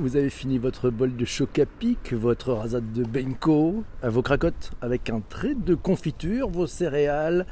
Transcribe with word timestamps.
Vous 0.00 0.14
avez 0.14 0.30
fini 0.30 0.58
votre 0.58 0.90
bol 0.90 1.16
de 1.16 1.24
choc 1.24 1.58
à 1.58 1.66
pic, 1.66 2.12
votre 2.12 2.52
rasade 2.52 2.92
de 2.92 3.02
Benko, 3.02 3.82
vos 4.04 4.22
cracottes 4.22 4.70
avec 4.80 5.10
un 5.10 5.20
trait 5.20 5.56
de 5.56 5.74
confiture, 5.74 6.48
vos 6.48 6.68
céréales, 6.68 7.46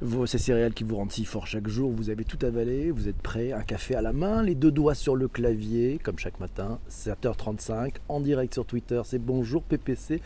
vos, 0.00 0.26
ces 0.26 0.38
céréales 0.38 0.74
qui 0.74 0.82
vous 0.82 0.96
rendent 0.96 1.12
si 1.12 1.24
fort 1.24 1.46
chaque 1.46 1.68
jour, 1.68 1.92
vous 1.92 2.10
avez 2.10 2.24
tout 2.24 2.44
avalé, 2.44 2.90
vous 2.90 3.06
êtes 3.06 3.22
prêt, 3.22 3.52
un 3.52 3.62
café 3.62 3.94
à 3.94 4.02
la 4.02 4.12
main, 4.12 4.42
les 4.42 4.56
deux 4.56 4.72
doigts 4.72 4.96
sur 4.96 5.14
le 5.14 5.28
clavier, 5.28 6.00
comme 6.02 6.18
chaque 6.18 6.40
matin, 6.40 6.80
7h35, 6.90 7.94
en 8.08 8.18
direct 8.18 8.52
sur 8.52 8.66
Twitter, 8.66 9.00
c'est 9.04 9.20
Bonjour 9.20 9.62
PPC, 9.62 10.20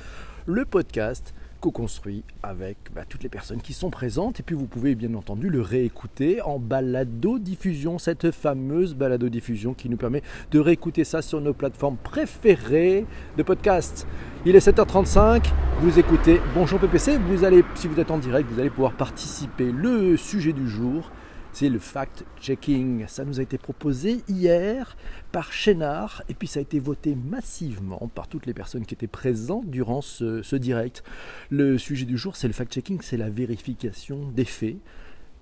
le 0.46 0.64
podcast 0.64 1.34
co-construit 1.60 2.24
avec 2.42 2.76
bah, 2.94 3.02
toutes 3.08 3.22
les 3.22 3.28
personnes 3.28 3.60
qui 3.60 3.72
sont 3.72 3.90
présentes. 3.90 4.40
Et 4.40 4.42
puis 4.42 4.56
vous 4.56 4.66
pouvez 4.66 4.94
bien 4.94 5.14
entendu 5.14 5.48
le 5.48 5.60
réécouter 5.60 6.40
en 6.42 6.58
balado-diffusion, 6.58 7.98
cette 7.98 8.30
fameuse 8.30 8.94
balado-diffusion 8.94 9.74
qui 9.74 9.88
nous 9.88 9.96
permet 9.96 10.22
de 10.50 10.58
réécouter 10.58 11.04
ça 11.04 11.22
sur 11.22 11.40
nos 11.40 11.52
plateformes 11.52 11.96
préférées 11.96 13.06
de 13.36 13.42
podcast. 13.42 14.06
Il 14.46 14.56
est 14.56 14.66
7h35, 14.66 15.52
vous 15.80 15.98
écoutez 15.98 16.40
Bonjour 16.54 16.80
PPC, 16.80 17.18
vous 17.18 17.44
allez, 17.44 17.62
si 17.74 17.88
vous 17.88 18.00
êtes 18.00 18.10
en 18.10 18.18
direct, 18.18 18.48
vous 18.50 18.58
allez 18.58 18.70
pouvoir 18.70 18.92
participer. 18.92 19.70
Le 19.70 20.16
sujet 20.16 20.54
du 20.54 20.68
jour, 20.68 21.10
c'est 21.52 21.68
le 21.68 21.78
fact-checking. 21.78 23.06
Ça 23.06 23.24
nous 23.24 23.40
a 23.40 23.42
été 23.42 23.58
proposé 23.58 24.22
hier 24.28 24.96
par 25.32 25.52
Chénard 25.52 26.22
et 26.28 26.34
puis 26.34 26.48
ça 26.48 26.60
a 26.60 26.62
été 26.62 26.78
voté 26.78 27.14
massivement 27.14 28.10
par 28.14 28.28
toutes 28.28 28.46
les 28.46 28.54
personnes 28.54 28.86
qui 28.86 28.94
étaient 28.94 29.06
présentes 29.06 29.68
durant 29.68 30.00
ce, 30.00 30.56
direct. 30.56 31.02
Le 31.50 31.78
sujet 31.78 32.06
du 32.06 32.16
jour, 32.16 32.36
c'est 32.36 32.46
le 32.46 32.52
fact-checking, 32.52 33.00
c'est 33.02 33.16
la 33.16 33.30
vérification 33.30 34.28
des 34.30 34.44
faits, 34.44 34.76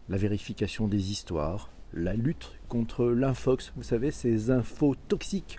la 0.08 0.16
vérification 0.16 0.88
des 0.88 1.10
histoires, 1.10 1.70
la 1.92 2.14
lutte 2.14 2.52
contre 2.68 3.06
l'infox, 3.06 3.72
vous 3.76 3.82
savez, 3.82 4.10
ces 4.10 4.50
infos 4.50 4.94
toxiques, 5.08 5.58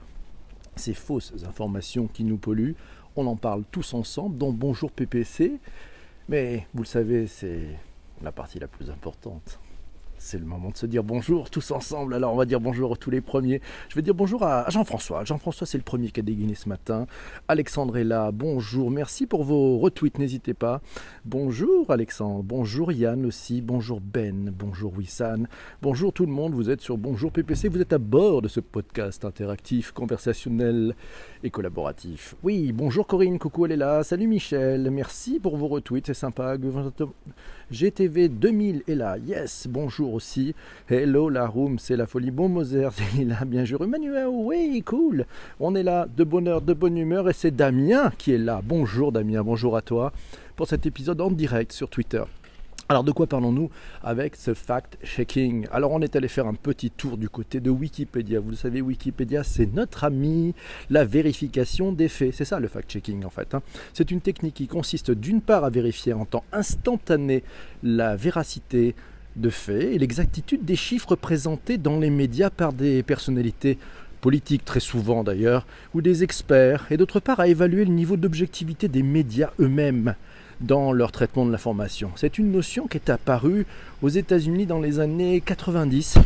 ces 0.76 0.93
fausses 0.93 1.34
informations 1.45 2.07
qui 2.07 2.23
nous 2.23 2.38
polluent. 2.38 2.76
On 3.16 3.27
en 3.27 3.35
parle 3.35 3.63
tous 3.71 3.93
ensemble, 3.93 4.38
dont 4.38 4.54
Bonjour 4.54 4.91
PPC, 4.91 5.59
mais 6.27 6.68
vous 6.74 6.84
le 6.84 6.87
savez, 6.87 7.27
c'est 7.27 7.65
la 8.21 8.31
partie 8.31 8.59
la 8.59 8.68
plus 8.68 8.90
importante 8.90 9.59
c'est 10.20 10.37
le 10.37 10.45
moment 10.45 10.70
de 10.70 10.77
se 10.77 10.85
dire 10.85 11.03
bonjour 11.03 11.49
tous 11.49 11.71
ensemble. 11.71 12.13
Alors 12.13 12.34
on 12.34 12.35
va 12.35 12.45
dire 12.45 12.59
bonjour 12.59 12.93
à 12.93 12.95
tous 12.95 13.09
les 13.09 13.21
premiers. 13.21 13.62
Je 13.87 13.95
vais 13.95 14.01
dire 14.01 14.13
bonjour 14.13 14.43
à 14.43 14.70
Jean-François. 14.70 15.23
Jean-François 15.23 15.65
c'est 15.65 15.77
le 15.77 15.84
premier 15.84 16.12
qui 16.12 16.20
a 16.20 16.23
dégainé 16.23 16.55
ce 16.55 16.67
matin. 16.70 17.07
Alexandre 17.48 17.98
est 17.98 18.03
là, 18.03 18.31
bonjour. 18.31 18.91
Merci 18.91 19.25
pour 19.25 19.43
vos 19.43 19.79
retweets, 19.79 20.20
n'hésitez 20.20 20.53
pas. 20.53 20.81
Bonjour 21.25 21.90
Alexandre, 21.90 22.43
bonjour 22.43 22.91
Yann 22.91 23.25
aussi, 23.25 23.62
bonjour 23.62 24.01
Ben, 24.01 24.53
bonjour 24.57 24.93
Wissan, 24.97 25.47
bonjour 25.81 26.12
tout 26.12 26.25
le 26.25 26.31
monde. 26.31 26.53
Vous 26.53 26.70
êtes 26.70 26.81
sur 26.81 26.97
Bonjour 26.97 27.31
PPC, 27.31 27.70
vous 27.70 27.81
êtes 27.81 27.93
à 27.93 27.97
bord 27.97 28.41
de 28.41 28.49
ce 28.49 28.59
podcast 28.59 29.23
interactif, 29.23 29.93
conversationnel 29.93 30.95
et 31.43 31.49
collaboratif. 31.49 32.35
Oui, 32.43 32.73
bonjour 32.73 33.07
Corinne, 33.07 33.40
coucou 33.40 33.65
elle 33.65 33.71
est 33.71 33.77
là. 33.77 34.03
Salut 34.03 34.27
Michel, 34.27 34.91
merci 34.91 35.40
pour 35.40 35.55
vos 35.55 35.67
retweets, 35.67 36.07
c'est 36.07 36.13
sympa. 36.13 36.57
GTV 37.71 38.29
2000 38.29 38.84
est 38.87 38.95
là, 38.95 39.17
yes, 39.20 39.67
bonjour 39.70 40.15
aussi. 40.15 40.55
Hello 40.89 41.29
la 41.29 41.45
room, 41.45 41.77
c'est 41.77 41.95
la 41.95 42.07
folie. 42.07 42.31
Bon 42.31 42.49
Moser, 42.49 42.89
il 43.20 43.31
a 43.31 43.45
bien 43.45 43.63
joué. 43.63 43.77
Emmanuel, 43.84 44.27
oui, 44.27 44.81
cool. 44.84 45.25
On 45.59 45.75
est 45.75 45.84
là, 45.84 46.07
de 46.07 46.23
bonne 46.23 46.47
heure, 46.47 46.62
de 46.62 46.73
bonne 46.73 46.97
humeur, 46.97 47.29
et 47.29 47.34
c'est 47.34 47.55
Damien 47.55 48.12
qui 48.17 48.34
est 48.34 48.40
là. 48.40 48.62
Bonjour 48.63 49.12
Damien, 49.12 49.43
bonjour 49.43 49.77
à 49.77 49.84
toi 49.84 50.12
pour 50.55 50.67
cet 50.67 50.87
épisode 50.87 51.21
en 51.21 51.29
direct 51.29 51.71
sur 51.71 51.90
Twitter. 51.90 52.23
Alors 52.91 53.04
de 53.04 53.12
quoi 53.12 53.27
parlons-nous 53.27 53.70
avec 54.01 54.35
ce 54.35 54.55
fact-checking 54.55 55.68
Alors 55.71 55.91
on 55.91 56.01
est 56.01 56.15
allé 56.15 56.27
faire 56.27 56.48
un 56.48 56.55
petit 56.55 56.90
tour 56.90 57.18
du 57.18 57.29
côté 57.29 57.59
de 57.59 57.70
Wikipédia. 57.70 58.40
Vous 58.40 58.49
le 58.49 58.55
savez, 58.55 58.81
Wikipédia 58.81 59.43
c'est 59.43 59.71
notre 59.71 60.05
ami, 60.05 60.55
la 60.90 61.05
vérification 61.05 61.91
des 61.91 62.07
faits. 62.07 62.34
C'est 62.34 62.46
ça 62.46 62.59
le 62.59 62.68
fact-checking 62.68 63.23
en 63.26 63.29
fait. 63.29 63.54
Hein. 63.54 63.62
C'est 63.93 64.09
une 64.09 64.22
technique 64.22 64.56
qui 64.56 64.66
consiste 64.66 65.12
d'une 65.12 65.40
part 65.40 65.66
à 65.66 65.69
vérifier 65.69 66.13
en 66.13 66.25
temps 66.25 66.44
instantané 66.51 67.44
la 67.84 68.16
véracité 68.16 68.96
de 69.35 69.52
faits 69.52 69.94
et 69.94 70.00
l'exactitude 70.00 70.66
des 70.66 70.75
chiffres 70.75 71.16
présentés 71.16 71.78
dans 71.78 72.00
les 72.00 72.09
médias 72.09 72.50
par 72.50 72.74
des 72.74 73.03
personnalités 73.03 73.78
politiques 74.19 74.66
très 74.66 74.80
souvent 74.80 75.24
d'ailleurs, 75.24 75.68
ou 75.94 76.02
des 76.02 76.24
experts, 76.24 76.88
et 76.90 76.97
d'autre 76.97 77.19
part 77.19 77.40
à 77.40 77.47
évaluer 77.47 77.85
le 77.85 77.94
niveau 77.94 78.18
d'objectivité 78.18 78.88
des 78.88 79.03
médias 79.03 79.52
eux-mêmes 79.59 80.16
dans 80.62 80.92
leur 80.92 81.12
traitement 81.12 81.46
de 81.46 81.52
l'information. 81.52 82.12
C'est 82.16 82.38
une 82.38 82.52
notion 82.52 82.88
qui 82.88 82.97
est 82.97 83.09
apparue 83.09 83.66
aux 84.02 84.09
États-Unis 84.09 84.66
dans 84.66 84.80
les 84.80 85.00
années 85.00 85.42
90 85.42 86.18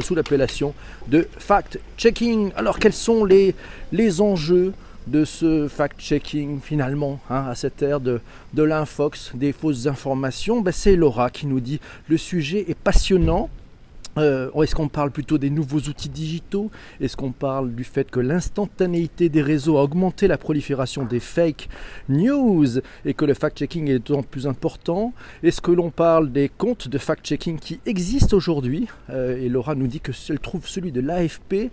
sous 0.00 0.14
l'appellation 0.14 0.74
de 1.08 1.28
fact-checking. 1.38 2.52
Alors 2.56 2.78
quels 2.78 2.92
sont 2.92 3.24
les, 3.24 3.54
les 3.92 4.20
enjeux 4.20 4.72
de 5.06 5.24
ce 5.24 5.68
fact-checking 5.68 6.60
finalement, 6.60 7.20
hein, 7.28 7.46
à 7.48 7.54
cette 7.54 7.82
ère 7.82 8.00
de, 8.00 8.20
de 8.54 8.62
l'infox, 8.62 9.32
des 9.34 9.52
fausses 9.52 9.86
informations, 9.86 10.60
ben, 10.60 10.72
c'est 10.72 10.96
Laura 10.96 11.30
qui 11.30 11.46
nous 11.46 11.60
dit 11.60 11.80
le 12.08 12.16
sujet 12.16 12.64
est 12.68 12.78
passionnant. 12.78 13.50
Euh, 14.18 14.50
est-ce 14.62 14.74
qu'on 14.74 14.88
parle 14.88 15.10
plutôt 15.10 15.38
des 15.38 15.50
nouveaux 15.50 15.78
outils 15.78 16.08
digitaux? 16.08 16.70
Est-ce 17.00 17.16
qu'on 17.16 17.32
parle 17.32 17.72
du 17.72 17.84
fait 17.84 18.10
que 18.10 18.20
l'instantanéité 18.20 19.28
des 19.28 19.42
réseaux 19.42 19.78
a 19.78 19.82
augmenté 19.82 20.28
la 20.28 20.38
prolifération 20.38 21.04
des 21.04 21.20
fake 21.20 21.68
news 22.08 22.78
et 23.04 23.14
que 23.14 23.24
le 23.24 23.34
fact-checking 23.34 23.88
est 23.88 23.98
d'autant 23.98 24.22
plus 24.22 24.46
important? 24.46 25.12
Est-ce 25.42 25.60
que 25.60 25.70
l'on 25.70 25.90
parle 25.90 26.30
des 26.30 26.48
comptes 26.48 26.88
de 26.88 26.98
fact-checking 26.98 27.58
qui 27.58 27.80
existent 27.86 28.36
aujourd'hui? 28.36 28.88
Euh, 29.10 29.36
Et 29.38 29.48
Laura 29.48 29.74
nous 29.74 29.86
dit 29.86 30.00
que 30.00 30.12
elle 30.28 30.40
trouve 30.40 30.66
celui 30.66 30.92
de 30.92 31.00
l'AFP 31.00 31.70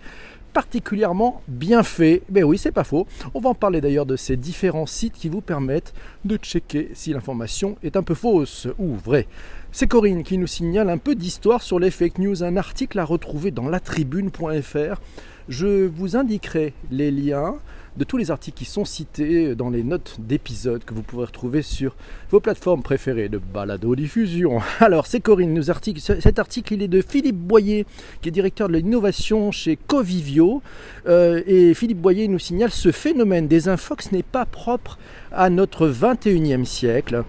particulièrement 0.52 1.42
bien 1.48 1.82
fait. 1.82 2.22
Ben 2.28 2.44
oui, 2.44 2.58
c'est 2.58 2.72
pas 2.72 2.84
faux. 2.84 3.06
On 3.34 3.40
va 3.40 3.50
en 3.50 3.54
parler 3.54 3.80
d'ailleurs 3.80 4.06
de 4.06 4.16
ces 4.16 4.36
différents 4.36 4.86
sites 4.86 5.14
qui 5.14 5.28
vous 5.28 5.40
permettent 5.40 5.94
de 6.24 6.36
checker 6.36 6.90
si 6.94 7.12
l'information 7.12 7.76
est 7.82 7.96
un 7.96 8.02
peu 8.02 8.14
fausse 8.14 8.66
ou 8.78 8.96
vraie. 8.96 9.26
C'est 9.72 9.86
Corinne 9.86 10.24
qui 10.24 10.36
nous 10.36 10.48
signale 10.48 10.90
un 10.90 10.98
peu 10.98 11.14
d'histoire 11.14 11.62
sur 11.62 11.78
les 11.78 11.92
fake 11.92 12.18
news, 12.18 12.42
un 12.42 12.56
article 12.56 12.98
à 12.98 13.04
retrouver 13.04 13.52
dans 13.52 13.68
latribune.fr. 13.68 15.00
Je 15.48 15.86
vous 15.86 16.16
indiquerai 16.16 16.74
les 16.90 17.12
liens 17.12 17.54
de 17.96 18.02
tous 18.02 18.16
les 18.16 18.32
articles 18.32 18.58
qui 18.58 18.64
sont 18.64 18.84
cités 18.84 19.54
dans 19.54 19.70
les 19.70 19.84
notes 19.84 20.16
d'épisode 20.18 20.84
que 20.84 20.92
vous 20.92 21.02
pourrez 21.02 21.26
retrouver 21.26 21.62
sur 21.62 21.94
vos 22.30 22.40
plateformes 22.40 22.82
préférées 22.82 23.28
de 23.28 23.38
balado-diffusion. 23.38 24.58
Alors, 24.80 25.06
c'est 25.06 25.20
Corinne, 25.20 25.62
cet 25.62 26.40
article 26.40 26.82
est 26.82 26.88
de 26.88 27.00
Philippe 27.00 27.36
Boyer, 27.36 27.86
qui 28.22 28.28
est 28.28 28.32
directeur 28.32 28.68
de 28.68 28.74
l'innovation 28.74 29.52
chez 29.52 29.76
Covivio. 29.76 30.62
Euh, 31.06 31.42
et 31.46 31.74
Philippe 31.74 32.00
Boyer 32.00 32.26
nous 32.26 32.40
signale 32.40 32.72
ce 32.72 32.90
phénomène 32.90 33.46
des 33.46 33.68
infox 33.68 34.10
n'est 34.10 34.24
pas 34.24 34.46
propre 34.46 34.98
à 35.30 35.48
notre 35.48 35.88
21e 35.88 36.64
siècle 36.64 37.22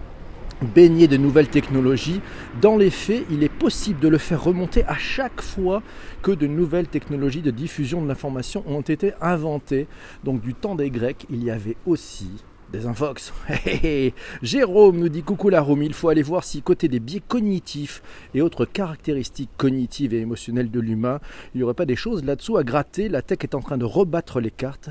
baigné 0.62 1.08
de 1.08 1.16
nouvelles 1.16 1.48
technologies. 1.48 2.20
Dans 2.60 2.76
les 2.76 2.90
faits, 2.90 3.24
il 3.30 3.42
est 3.42 3.48
possible 3.48 4.00
de 4.00 4.08
le 4.08 4.18
faire 4.18 4.42
remonter 4.42 4.84
à 4.84 4.96
chaque 4.96 5.40
fois 5.40 5.82
que 6.22 6.30
de 6.30 6.46
nouvelles 6.46 6.88
technologies 6.88 7.42
de 7.42 7.50
diffusion 7.50 8.02
de 8.02 8.08
l'information 8.08 8.64
ont 8.66 8.80
été 8.80 9.12
inventées. 9.20 9.86
Donc 10.24 10.40
du 10.40 10.54
temps 10.54 10.74
des 10.74 10.90
Grecs, 10.90 11.26
il 11.30 11.44
y 11.44 11.50
avait 11.50 11.76
aussi 11.86 12.30
des 12.72 12.86
infox. 12.86 13.32
Jérôme 14.42 14.98
nous 14.98 15.08
dit 15.10 15.22
coucou 15.22 15.50
la 15.50 15.60
Rome, 15.60 15.82
il 15.82 15.92
faut 15.92 16.08
aller 16.08 16.22
voir 16.22 16.42
si 16.42 16.62
côté 16.62 16.88
des 16.88 17.00
biais 17.00 17.22
cognitifs 17.26 18.02
et 18.34 18.40
autres 18.40 18.64
caractéristiques 18.64 19.50
cognitives 19.56 20.14
et 20.14 20.20
émotionnelles 20.20 20.70
de 20.70 20.80
l'humain, 20.80 21.20
il 21.54 21.58
n'y 21.58 21.64
aurait 21.64 21.74
pas 21.74 21.84
des 21.84 21.96
choses 21.96 22.24
là-dessous 22.24 22.56
à 22.56 22.64
gratter. 22.64 23.08
La 23.08 23.22
tech 23.22 23.38
est 23.42 23.54
en 23.54 23.60
train 23.60 23.78
de 23.78 23.84
rebattre 23.84 24.40
les 24.40 24.50
cartes 24.50 24.90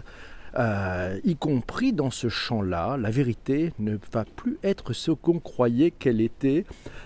euh, 0.59 1.19
y 1.23 1.35
compris 1.35 1.93
dans 1.93 2.11
ce 2.11 2.27
champ-là, 2.27 2.97
la 2.97 3.09
vérité 3.09 3.71
ne 3.79 3.97
va 4.11 4.25
plus 4.35 4.57
être 4.63 4.93
ce 4.93 5.11
qu'on 5.11 5.39
croyait 5.39 5.91
qu'elle 5.91 6.19
était, 6.21 6.65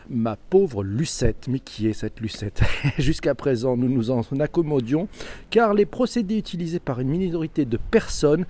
ma 0.09 0.35
pauvre 0.35 0.83
Lucette. 0.83 1.47
Mais 1.47 1.59
qui 1.59 1.87
est 1.87 1.93
cette 1.93 2.19
Lucette 2.19 2.63
Jusqu'à 2.97 3.35
présent, 3.35 3.77
nous 3.77 3.89
nous 3.89 4.11
en 4.11 4.21
accommodions, 4.39 5.07
car 5.49 5.73
les 5.73 5.85
procédés 5.85 6.37
utilisés 6.37 6.79
par 6.79 6.99
une 6.99 7.09
minorité 7.09 7.65
de 7.65 7.77
personnes 7.77 8.45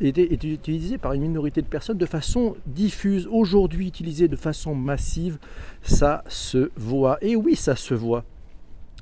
étaient 0.00 0.48
utilisés 0.48 0.98
par 0.98 1.12
une 1.12 1.22
minorité 1.22 1.62
de 1.62 1.66
personnes 1.66 1.98
de 1.98 2.06
façon 2.06 2.56
diffuse. 2.66 3.28
Aujourd'hui, 3.30 3.86
utilisés 3.86 4.28
de 4.28 4.36
façon 4.36 4.74
massive, 4.74 5.38
ça 5.82 6.24
se 6.28 6.70
voit. 6.76 7.18
Et 7.22 7.36
oui, 7.36 7.56
ça 7.56 7.76
se 7.76 7.94
voit. 7.94 8.24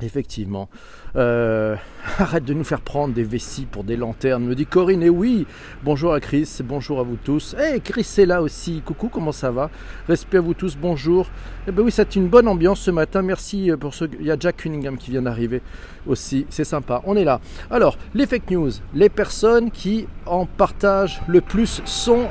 Effectivement. 0.00 0.68
Euh, 1.16 1.76
arrête 2.18 2.44
de 2.44 2.54
nous 2.54 2.64
faire 2.64 2.80
prendre 2.80 3.14
des 3.14 3.22
vessies 3.22 3.66
pour 3.66 3.84
des 3.84 3.96
lanternes, 3.96 4.44
me 4.44 4.54
dit 4.54 4.66
Corinne. 4.66 5.02
Et 5.02 5.10
oui, 5.10 5.46
bonjour 5.82 6.12
à 6.12 6.20
Chris, 6.20 6.48
bonjour 6.64 7.00
à 7.00 7.02
vous 7.02 7.16
tous. 7.16 7.56
Eh, 7.60 7.80
Chris 7.80 8.08
est 8.18 8.26
là 8.26 8.42
aussi. 8.42 8.82
Coucou, 8.84 9.08
comment 9.08 9.32
ça 9.32 9.50
va? 9.50 9.70
Respect 10.06 10.38
à 10.38 10.40
vous 10.40 10.54
tous, 10.54 10.76
bonjour. 10.76 11.26
Eh 11.66 11.72
ben 11.72 11.82
oui, 11.82 11.90
c'est 11.90 12.16
une 12.16 12.28
bonne 12.28 12.48
ambiance 12.48 12.80
ce 12.80 12.90
matin. 12.90 13.22
Merci 13.22 13.70
euh, 13.70 13.76
pour 13.76 13.94
ce. 13.94 14.04
Il 14.20 14.26
y 14.26 14.30
a 14.30 14.36
Jack 14.38 14.58
Cunningham 14.58 14.96
qui 14.96 15.10
vient 15.10 15.22
d'arriver 15.22 15.62
aussi. 16.06 16.46
C'est 16.48 16.64
sympa. 16.64 17.02
On 17.04 17.16
est 17.16 17.24
là. 17.24 17.40
Alors, 17.70 17.98
les 18.14 18.26
fake 18.26 18.50
news, 18.50 18.70
les 18.94 19.08
personnes 19.08 19.70
qui 19.70 20.06
en 20.26 20.46
partagent 20.46 21.20
le 21.26 21.40
plus 21.40 21.82
sont 21.84 22.28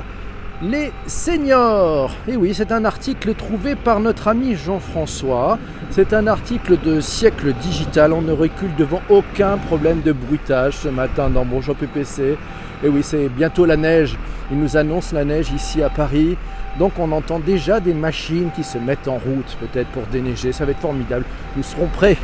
les 0.62 0.92
seniors. 1.06 2.12
Et 2.28 2.36
oui, 2.36 2.54
c'est 2.54 2.72
un 2.72 2.86
article 2.86 3.36
trouvé 3.36 3.76
par 3.76 4.00
notre 4.00 4.28
ami 4.28 4.56
Jean-François. 4.56 5.60
C'est 5.92 6.14
un 6.14 6.28
article 6.28 6.80
de 6.80 7.00
siècle 7.00 7.54
digital. 7.54 8.14
On 8.14 8.22
ne 8.22 8.32
recule 8.32 8.74
devant 8.76 9.02
aucun 9.10 9.58
problème 9.58 10.02
de 10.02 10.12
bruitage 10.12 10.78
ce 10.78 10.90
matin 10.90 11.30
dans 11.30 11.46
Bonjour 11.46 11.76
PPC. 11.76 12.38
Et 12.84 12.90
oui, 12.90 13.02
c'est 13.04 13.30
bientôt 13.30 13.66
la 13.66 13.78
neige. 13.78 14.18
Il 14.52 14.60
nous 14.60 14.78
annonce 14.78 15.12
la 15.14 15.26
neige 15.26 15.52
ici 15.52 15.84
à 15.84 15.90
Paris. 15.90 16.38
Donc 16.80 16.94
on 17.00 17.12
entend 17.12 17.40
déjà 17.40 17.80
des 17.80 17.94
machines 17.94 18.50
qui 18.56 18.64
se 18.64 18.78
mettent 18.78 19.08
en 19.08 19.18
route 19.18 19.58
peut-être 19.60 19.90
pour 19.90 20.04
déneiger. 20.12 20.52
Ça 20.52 20.66
va 20.66 20.72
être 20.72 20.80
formidable. 20.80 21.26
Nous 21.56 21.64
serons 21.64 21.88
prêts 21.88 22.18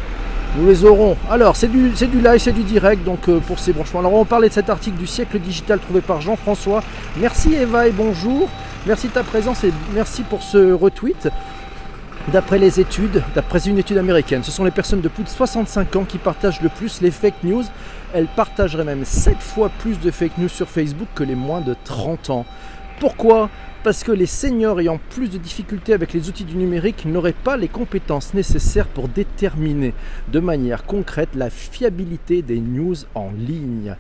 nous 0.55 0.67
les 0.67 0.85
aurons. 0.85 1.17
Alors, 1.29 1.55
c'est 1.55 1.67
du, 1.67 1.89
live, 1.89 2.37
c'est 2.37 2.51
du 2.51 2.63
direct, 2.63 3.03
donc 3.03 3.27
euh, 3.27 3.39
pour 3.39 3.59
ces 3.59 3.73
branchements. 3.73 3.99
Alors, 4.01 4.13
on 4.13 4.25
parler 4.25 4.49
de 4.49 4.53
cet 4.53 4.69
article 4.69 4.97
du 4.97 5.07
siècle 5.07 5.39
digital 5.39 5.79
trouvé 5.79 6.01
par 6.01 6.21
Jean-François. 6.21 6.83
Merci 7.17 7.55
Eva 7.55 7.87
et 7.87 7.91
bonjour. 7.91 8.49
Merci 8.85 9.07
de 9.07 9.13
ta 9.13 9.23
présence 9.23 9.63
et 9.63 9.71
merci 9.93 10.23
pour 10.23 10.43
ce 10.43 10.73
retweet. 10.73 11.29
D'après 12.31 12.57
les 12.57 12.79
études, 12.79 13.21
d'après 13.35 13.67
une 13.67 13.77
étude 13.77 13.97
américaine, 13.97 14.43
ce 14.43 14.51
sont 14.51 14.63
les 14.63 14.71
personnes 14.71 15.01
de 15.01 15.09
plus 15.09 15.23
de 15.23 15.29
65 15.29 15.95
ans 15.97 16.05
qui 16.05 16.17
partagent 16.17 16.61
le 16.61 16.69
plus 16.69 17.01
les 17.01 17.11
fake 17.11 17.43
news. 17.43 17.63
Elles 18.13 18.27
partageraient 18.27 18.85
même 18.85 19.03
7 19.03 19.37
fois 19.39 19.69
plus 19.79 19.99
de 19.99 20.09
fake 20.09 20.37
news 20.37 20.47
sur 20.47 20.69
Facebook 20.69 21.07
que 21.15 21.23
les 21.23 21.35
moins 21.35 21.59
de 21.61 21.75
30 21.83 22.29
ans. 22.29 22.45
Pourquoi? 23.03 23.49
Parce 23.83 24.01
que 24.01 24.13
les 24.13 24.25
seniors 24.25 24.79
ayant 24.79 24.97
plus 25.09 25.27
de 25.27 25.37
difficultés 25.37 25.91
avec 25.91 26.13
les 26.13 26.29
outils 26.29 26.45
du 26.45 26.55
numérique 26.55 27.03
n'auraient 27.03 27.33
pas 27.33 27.57
les 27.57 27.67
compétences 27.67 28.33
nécessaires 28.33 28.87
pour 28.87 29.09
déterminer 29.09 29.93
de 30.31 30.39
manière 30.39 30.85
concrète 30.85 31.35
la 31.35 31.49
fiabilité 31.49 32.41
des 32.41 32.61
news 32.61 32.95
en 33.13 33.31
ligne. 33.31 33.97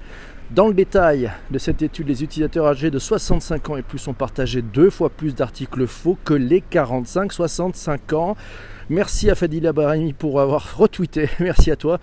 Dans 0.51 0.69
le 0.69 0.73
détail 0.73 1.29
de 1.51 1.57
cette 1.57 1.81
étude, 1.81 2.07
les 2.07 2.23
utilisateurs 2.23 2.65
âgés 2.65 2.91
de 2.91 2.99
65 2.99 3.71
ans 3.71 3.75
et 3.75 3.81
plus 3.81 4.07
ont 4.07 4.13
partagé 4.13 4.61
deux 4.61 4.89
fois 4.89 5.09
plus 5.09 5.35
d'articles 5.35 5.85
faux 5.85 6.17
que 6.23 6.33
les 6.33 6.61
45-65 6.61 8.15
ans. 8.15 8.37
Merci 8.89 9.29
à 9.29 9.35
Fadila 9.35 9.73
Barami 9.73 10.13
pour 10.13 10.39
avoir 10.39 10.77
retweeté, 10.77 11.27
merci 11.41 11.71
à 11.71 11.75
toi. 11.75 11.99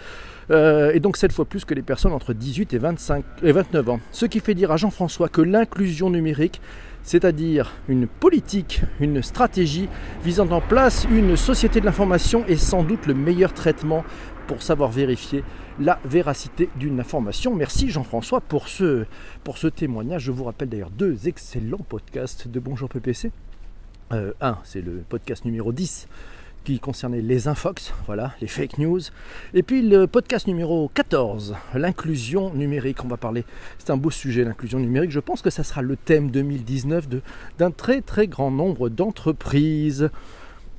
Euh, 0.51 0.91
et 0.93 1.01
donc 1.01 1.17
sept 1.17 1.33
fois 1.33 1.45
plus 1.45 1.65
que 1.65 1.75
les 1.75 1.83
personnes 1.83 2.13
entre 2.13 2.33
18 2.33 2.75
et, 2.75 2.79
25, 2.79 3.25
et 3.43 3.53
29 3.53 3.89
ans. 3.89 4.01
Ce 4.11 4.27
qui 4.27 4.41
fait 4.41 4.55
dire 4.55 4.73
à 4.73 4.77
Jean-François 4.77 5.29
que 5.29 5.41
l'inclusion 5.41 6.11
numérique 6.11 6.61
c'est-à-dire 7.03 7.73
une 7.89 8.07
politique, 8.07 8.83
une 9.01 9.23
stratégie 9.23 9.89
visant 10.25 10.51
en 10.51 10.61
place 10.61 11.07
une 11.11 11.37
société 11.37 11.81
de 11.81 11.87
l'information 11.87 12.45
est 12.47 12.57
sans 12.57 12.83
doute 12.83 13.07
le 13.07 13.15
meilleur 13.15 13.53
traitement 13.55 14.05
pour 14.47 14.63
savoir 14.63 14.91
vérifier 14.91 15.45
la 15.79 15.99
véracité 16.05 16.69
d'une 16.77 17.01
information. 17.01 17.55
Merci 17.55 17.89
Jean-François 17.89 18.41
pour 18.41 18.69
ce, 18.69 19.07
témoignage. 19.75 20.23
Je 20.23 20.33
vous 20.33 20.45
rappelle 20.45 20.69
d'ailleurs 20.69 20.91
deux 20.91 21.29
excellents 21.29 21.85
podcasts 21.89 22.49
de 22.49 22.61
Bonjour 22.61 22.89
PPC. 22.89 23.31
Euh, 24.13 24.33
un, 24.41 24.59
c'est 24.65 24.83
le 24.83 25.05
podcast 25.09 25.45
numéro 25.45 25.73
10 25.73 26.09
qui 26.65 26.79
concernait 26.81 27.21
les 27.21 27.49
infox, 27.49 27.93
voilà, 28.07 28.35
les 28.41 28.47
fake 28.47 28.79
news. 28.79 29.01
Et 29.55 29.63
puis 29.63 29.83
le 29.83 30.07
podcast 30.07 30.47
numéro 30.47 30.91
14, 30.95 31.57
l'inclusion 31.75 32.53
numérique, 32.55 33.05
on 33.05 33.09
va 33.09 33.17
parler, 33.17 33.45
c'est 33.79 33.91
un 33.91 33.97
beau 33.97 34.11
sujet 34.11 34.45
l'inclusion 34.45 34.79
numérique, 34.79 35.11
je 35.11 35.21
pense 35.21 35.43
que 35.43 35.51
ça 35.51 35.65
sera 35.65 35.83
le 35.83 35.97
thème 35.97 36.31
2019 36.31 37.09
d'un 37.59 37.71
très 37.71 38.01
très 38.01 38.27
grand 38.27 38.51
nombre 38.51 38.89
d'entreprises. 38.89 40.11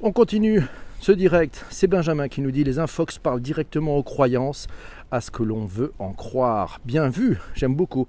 On 0.01 0.11
continue 0.11 0.63
ce 0.99 1.11
direct, 1.11 1.65
c'est 1.71 1.87
Benjamin 1.87 2.27
qui 2.27 2.41
nous 2.41 2.51
dit 2.51 2.63
les 2.63 2.77
infox 2.77 3.17
parlent 3.17 3.41
directement 3.41 3.97
aux 3.97 4.03
croyances, 4.03 4.67
à 5.09 5.19
ce 5.19 5.31
que 5.31 5.43
l'on 5.43 5.65
veut 5.65 5.93
en 5.99 6.13
croire. 6.13 6.79
Bien 6.85 7.09
vu, 7.09 7.39
j'aime 7.55 7.75
beaucoup. 7.75 8.07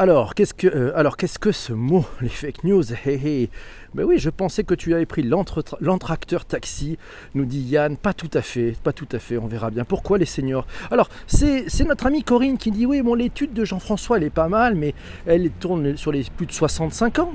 Alors, 0.00 0.36
qu'est-ce 0.36 0.54
que, 0.54 0.68
euh, 0.68 0.96
alors, 0.96 1.16
qu'est-ce 1.16 1.40
que 1.40 1.50
ce 1.50 1.72
mot, 1.72 2.06
les 2.20 2.28
fake 2.28 2.62
news 2.62 2.84
ben 3.94 4.04
oui, 4.04 4.18
je 4.18 4.30
pensais 4.30 4.64
que 4.64 4.74
tu 4.74 4.94
avais 4.94 5.06
pris 5.06 5.22
l'entracteur 5.22 6.44
taxi, 6.44 6.98
nous 7.34 7.46
dit 7.46 7.60
Yann. 7.60 7.96
Pas 7.96 8.12
tout 8.12 8.30
à 8.34 8.42
fait, 8.42 8.76
pas 8.84 8.92
tout 8.92 9.08
à 9.12 9.18
fait, 9.18 9.38
on 9.38 9.46
verra 9.46 9.70
bien. 9.70 9.84
Pourquoi 9.84 10.18
les 10.18 10.26
seniors? 10.26 10.66
Alors, 10.90 11.08
c'est 11.26 11.66
notre 11.84 12.06
amie 12.06 12.22
Corinne 12.22 12.58
qui 12.58 12.70
dit 12.70 12.86
oui, 12.86 13.02
bon, 13.02 13.14
l'étude 13.14 13.54
de 13.54 13.64
Jean-François, 13.64 14.18
elle 14.18 14.24
est 14.24 14.30
pas 14.30 14.48
mal, 14.48 14.76
mais 14.76 14.94
elle 15.26 15.50
tourne 15.50 15.96
sur 15.96 16.12
les 16.12 16.24
plus 16.24 16.46
de 16.46 16.52
65 16.52 17.18
ans. 17.18 17.32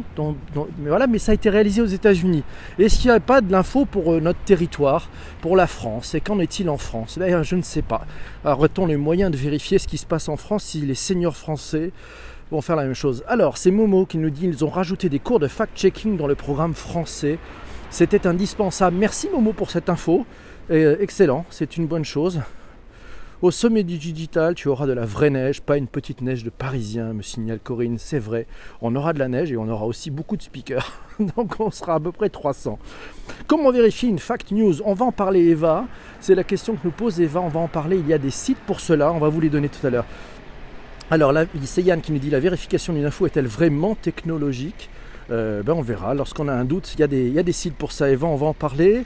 mais 0.55 0.89
voilà, 0.89 1.07
mais 1.07 1.17
ça 1.17 1.31
a 1.31 1.35
été 1.35 1.49
réalisé 1.49 1.81
aux 1.81 1.87
États-Unis. 1.87 2.43
Est-ce 2.79 2.99
qu'il 2.99 3.09
n'y 3.09 3.17
a 3.17 3.19
pas 3.19 3.41
de 3.41 3.51
l'info 3.51 3.85
pour 3.85 4.13
euh, 4.13 4.19
notre 4.21 4.39
territoire, 4.39 5.09
pour 5.41 5.57
la 5.57 5.67
France? 5.67 6.13
Et 6.13 6.21
qu'en 6.21 6.39
est-il 6.39 6.69
en 6.69 6.77
France? 6.77 7.17
D'ailleurs, 7.17 7.43
je 7.43 7.55
ne 7.55 7.63
sais 7.63 7.81
pas. 7.81 8.05
Aurait-on 8.45 8.85
les 8.85 8.97
moyens 8.97 9.31
de 9.31 9.37
vérifier 9.37 9.79
ce 9.79 9.87
qui 9.87 9.97
se 9.97 10.05
passe 10.05 10.29
en 10.29 10.37
France 10.37 10.65
si 10.65 10.81
les 10.81 10.95
seniors 10.95 11.35
français 11.35 11.91
faire 12.61 12.75
la 12.75 12.83
même 12.83 12.93
chose. 12.93 13.23
Alors, 13.27 13.57
c'est 13.57 13.71
Momo 13.71 14.05
qui 14.05 14.17
nous 14.17 14.29
dit 14.29 14.47
ils 14.47 14.65
ont 14.65 14.69
rajouté 14.69 15.09
des 15.09 15.19
cours 15.19 15.39
de 15.39 15.47
fact-checking 15.47 16.17
dans 16.17 16.27
le 16.27 16.35
programme 16.35 16.73
français. 16.73 17.39
C'était 17.89 18.27
indispensable. 18.27 18.97
Merci 18.97 19.29
Momo 19.31 19.53
pour 19.53 19.69
cette 19.69 19.89
info. 19.89 20.25
Euh, 20.71 20.97
excellent, 20.99 21.45
c'est 21.49 21.77
une 21.77 21.87
bonne 21.87 22.05
chose. 22.05 22.41
Au 23.43 23.51
sommet 23.51 23.83
du 23.83 23.97
digital, 23.97 24.55
tu 24.55 24.69
auras 24.69 24.87
de 24.87 24.93
la 24.93 25.03
vraie 25.03 25.29
neige, 25.29 25.61
pas 25.61 25.77
une 25.77 25.87
petite 25.87 26.21
neige 26.21 26.45
de 26.45 26.49
parisien, 26.49 27.11
me 27.11 27.21
signale 27.21 27.59
Corinne. 27.59 27.97
C'est 27.97 28.17
vrai, 28.17 28.47
on 28.81 28.95
aura 28.95 29.11
de 29.11 29.19
la 29.19 29.27
neige 29.27 29.51
et 29.51 29.57
on 29.57 29.67
aura 29.67 29.85
aussi 29.85 30.11
beaucoup 30.11 30.37
de 30.37 30.41
speakers. 30.41 30.93
Donc 31.35 31.59
on 31.59 31.69
sera 31.69 31.95
à 31.95 31.99
peu 31.99 32.13
près 32.13 32.29
300. 32.29 32.79
Comment 33.45 33.69
vérifier 33.71 34.07
une 34.07 34.19
fact 34.19 34.51
news? 34.51 34.81
On 34.85 34.93
va 34.93 35.05
en 35.05 35.11
parler 35.11 35.41
Eva. 35.41 35.85
C'est 36.21 36.35
la 36.35 36.45
question 36.45 36.75
que 36.75 36.79
nous 36.85 36.91
pose 36.91 37.19
Eva. 37.19 37.41
On 37.41 37.49
va 37.49 37.59
en 37.59 37.67
parler. 37.67 37.97
Il 37.97 38.07
y 38.07 38.13
a 38.13 38.17
des 38.17 38.31
sites 38.31 38.59
pour 38.65 38.79
cela. 38.79 39.11
On 39.11 39.19
va 39.19 39.27
vous 39.27 39.41
les 39.41 39.49
donner 39.49 39.67
tout 39.67 39.85
à 39.85 39.89
l'heure. 39.89 40.05
Alors 41.11 41.31
là, 41.31 41.45
c'est 41.65 41.81
Yann 41.81 42.01
qui 42.01 42.11
nous 42.11 42.19
dit 42.19 42.29
la 42.29 42.39
vérification 42.39 42.93
d'une 42.93 43.05
info 43.05 43.25
est-elle 43.25 43.47
vraiment 43.47 43.95
technologique 43.95 44.89
euh, 45.31 45.61
ben 45.63 45.73
On 45.73 45.81
verra. 45.81 46.13
Lorsqu'on 46.13 46.47
a 46.47 46.53
un 46.53 46.65
doute, 46.65 46.93
il 46.97 46.99
y, 46.99 47.39
a 47.39 47.43
des, 47.43 47.51
sites 47.51 47.75
pour 47.75 47.91
ça. 47.91 48.09
Eva, 48.09 48.27
on 48.27 48.35
va 48.35 48.47
en 48.47 48.53
parler. 48.53 49.03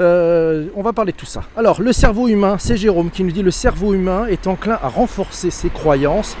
Euh, 0.00 0.66
on 0.76 0.82
va 0.82 0.92
parler 0.92 1.12
de 1.12 1.16
tout 1.16 1.26
ça. 1.26 1.42
Alors, 1.56 1.80
le 1.80 1.92
cerveau 1.92 2.28
humain, 2.28 2.56
c'est 2.58 2.76
Jérôme 2.76 3.10
qui 3.10 3.24
nous 3.24 3.32
dit 3.32 3.42
le 3.42 3.50
cerveau 3.50 3.94
humain 3.94 4.26
est 4.26 4.46
enclin 4.46 4.78
à 4.82 4.88
renforcer 4.88 5.50
ses 5.50 5.70
croyances 5.70 6.36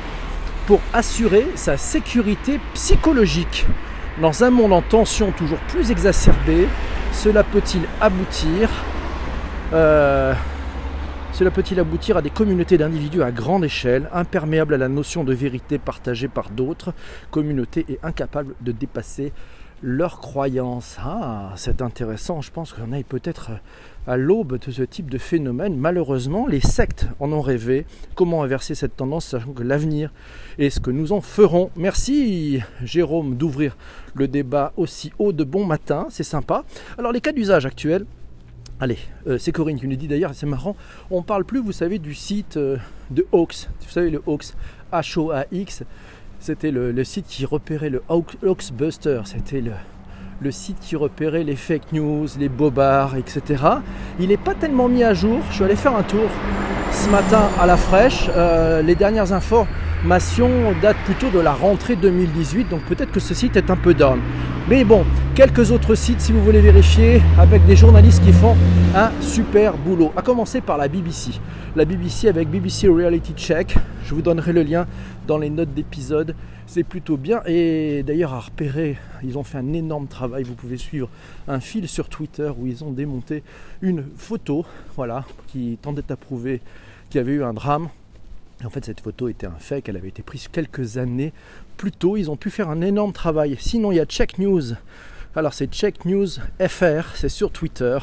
pour 0.66 0.80
assurer 0.92 1.46
sa 1.54 1.76
sécurité 1.76 2.60
psychologique. 2.74 3.66
Dans 4.20 4.44
un 4.44 4.50
monde 4.50 4.72
en 4.72 4.82
tension 4.82 5.32
toujours 5.32 5.58
plus 5.68 5.90
exacerbée, 5.90 6.68
cela 7.12 7.42
peut-il 7.42 7.82
aboutir 8.00 8.68
euh, 9.72 10.34
cela 11.38 11.52
peut-il 11.52 11.78
aboutir 11.78 12.16
à 12.16 12.22
des 12.22 12.30
communautés 12.30 12.78
d'individus 12.78 13.22
à 13.22 13.30
grande 13.30 13.64
échelle, 13.64 14.10
imperméables 14.12 14.74
à 14.74 14.76
la 14.76 14.88
notion 14.88 15.22
de 15.22 15.32
vérité 15.32 15.78
partagée 15.78 16.26
par 16.26 16.50
d'autres, 16.50 16.92
communautés 17.30 17.86
et 17.88 18.00
incapables 18.02 18.56
de 18.60 18.72
dépasser 18.72 19.32
leurs 19.80 20.18
croyances 20.18 20.96
Ah, 20.98 21.52
c'est 21.54 21.80
intéressant, 21.80 22.40
je 22.40 22.50
pense 22.50 22.72
qu'on 22.72 22.92
est 22.92 23.04
peut-être 23.04 23.52
à 24.08 24.16
l'aube 24.16 24.58
de 24.58 24.72
ce 24.72 24.82
type 24.82 25.10
de 25.10 25.18
phénomène. 25.18 25.76
Malheureusement, 25.76 26.48
les 26.48 26.58
sectes 26.58 27.06
en 27.20 27.30
ont 27.30 27.40
rêvé. 27.40 27.86
Comment 28.16 28.42
inverser 28.42 28.74
cette 28.74 28.96
tendance, 28.96 29.26
sachant 29.26 29.52
que 29.52 29.62
l'avenir 29.62 30.10
est 30.58 30.70
ce 30.70 30.80
que 30.80 30.90
nous 30.90 31.12
en 31.12 31.20
ferons? 31.20 31.70
Merci 31.76 32.62
Jérôme 32.82 33.36
d'ouvrir 33.36 33.76
le 34.14 34.26
débat 34.26 34.72
aussi 34.76 35.12
haut 35.20 35.32
de 35.32 35.44
bon 35.44 35.64
matin, 35.64 36.08
c'est 36.10 36.24
sympa. 36.24 36.64
Alors 36.98 37.12
les 37.12 37.20
cas 37.20 37.30
d'usage 37.30 37.64
actuels, 37.64 38.06
Allez, 38.80 38.98
euh, 39.26 39.38
c'est 39.38 39.50
Corinne 39.50 39.78
qui 39.78 39.88
nous 39.88 39.96
dit 39.96 40.06
d'ailleurs, 40.06 40.30
c'est 40.34 40.46
marrant, 40.46 40.76
on 41.10 41.22
parle 41.22 41.44
plus, 41.44 41.58
vous 41.58 41.72
savez, 41.72 41.98
du 41.98 42.14
site 42.14 42.56
euh, 42.56 42.76
de 43.10 43.26
Hoax. 43.32 43.68
Vous 43.80 43.90
savez, 43.90 44.08
le 44.08 44.22
Hoax, 44.24 44.54
H-O-A-X, 44.92 45.82
c'était 46.38 46.70
le, 46.70 47.02
site 47.02 47.26
qui 47.26 47.44
repérait 47.44 47.90
le 47.90 48.02
Hoaxbuster, 48.08 49.22
c'était 49.24 49.60
le, 49.60 49.72
le 50.40 50.50
site 50.52 50.78
qui 50.80 50.94
repérait 50.94 51.42
les 51.42 51.56
fake 51.56 51.92
news, 51.92 52.28
les 52.38 52.48
bobards, 52.48 53.16
etc. 53.16 53.64
Il 54.20 54.28
n'est 54.28 54.36
pas 54.36 54.54
tellement 54.54 54.88
mis 54.88 55.02
à 55.02 55.12
jour. 55.12 55.40
Je 55.50 55.56
suis 55.56 55.64
allé 55.64 55.74
faire 55.74 55.96
un 55.96 56.04
tour 56.04 56.28
ce 56.92 57.08
matin 57.10 57.48
à 57.58 57.66
la 57.66 57.76
fraîche. 57.76 58.30
Euh, 58.36 58.82
les 58.82 58.94
dernières 58.94 59.32
informations 59.32 60.50
datent 60.80 61.02
plutôt 61.04 61.30
de 61.30 61.40
la 61.40 61.52
rentrée 61.52 61.96
2018, 61.96 62.68
donc 62.68 62.82
peut-être 62.82 63.10
que 63.10 63.20
ce 63.20 63.34
site 63.34 63.56
est 63.56 63.70
un 63.70 63.76
peu 63.76 63.94
down. 63.94 64.20
Mais 64.68 64.84
bon, 64.84 65.04
quelques 65.38 65.70
autres 65.70 65.94
sites 65.94 66.20
si 66.20 66.32
vous 66.32 66.42
voulez 66.42 66.60
vérifier 66.60 67.22
avec 67.38 67.64
des 67.64 67.76
journalistes 67.76 68.24
qui 68.24 68.32
font 68.32 68.56
un 68.92 69.12
super 69.22 69.78
boulot. 69.78 70.10
À 70.16 70.22
commencer 70.22 70.60
par 70.60 70.76
la 70.76 70.88
BBC. 70.88 71.30
La 71.76 71.84
BBC 71.84 72.26
avec 72.26 72.50
BBC 72.50 72.88
Reality 72.88 73.34
Check. 73.34 73.76
Je 74.02 74.16
vous 74.16 74.20
donnerai 74.20 74.52
le 74.52 74.64
lien 74.64 74.88
dans 75.28 75.38
les 75.38 75.48
notes 75.48 75.72
d'épisode. 75.72 76.34
C'est 76.66 76.82
plutôt 76.82 77.16
bien. 77.16 77.40
Et 77.46 78.02
d'ailleurs, 78.02 78.34
à 78.34 78.40
repérer, 78.40 78.98
ils 79.22 79.38
ont 79.38 79.44
fait 79.44 79.58
un 79.58 79.72
énorme 79.74 80.08
travail. 80.08 80.42
Vous 80.42 80.56
pouvez 80.56 80.76
suivre 80.76 81.08
un 81.46 81.60
fil 81.60 81.86
sur 81.86 82.08
Twitter 82.08 82.50
où 82.58 82.66
ils 82.66 82.82
ont 82.82 82.90
démonté 82.90 83.44
une 83.80 84.02
photo, 84.16 84.66
voilà, 84.96 85.24
qui 85.46 85.78
tendait 85.80 86.10
à 86.10 86.16
prouver 86.16 86.60
qu'il 87.10 87.18
y 87.18 87.20
avait 87.20 87.34
eu 87.34 87.44
un 87.44 87.54
drame. 87.54 87.90
En 88.64 88.70
fait, 88.70 88.84
cette 88.84 89.02
photo 89.02 89.28
était 89.28 89.46
un 89.46 89.54
fake, 89.56 89.88
elle 89.88 89.98
avait 89.98 90.08
été 90.08 90.24
prise 90.24 90.48
quelques 90.48 90.98
années 90.98 91.32
plus 91.76 91.92
tôt. 91.92 92.16
Ils 92.16 92.28
ont 92.28 92.36
pu 92.36 92.50
faire 92.50 92.70
un 92.70 92.80
énorme 92.80 93.12
travail. 93.12 93.56
Sinon, 93.60 93.92
il 93.92 93.98
y 93.98 94.00
a 94.00 94.04
Check 94.04 94.40
News. 94.40 94.74
Alors, 95.36 95.52
c'est 95.52 95.70
Check 95.70 96.06
News 96.06 96.26
FR, 96.58 97.14
c'est 97.14 97.28
sur 97.28 97.50
Twitter. 97.50 97.98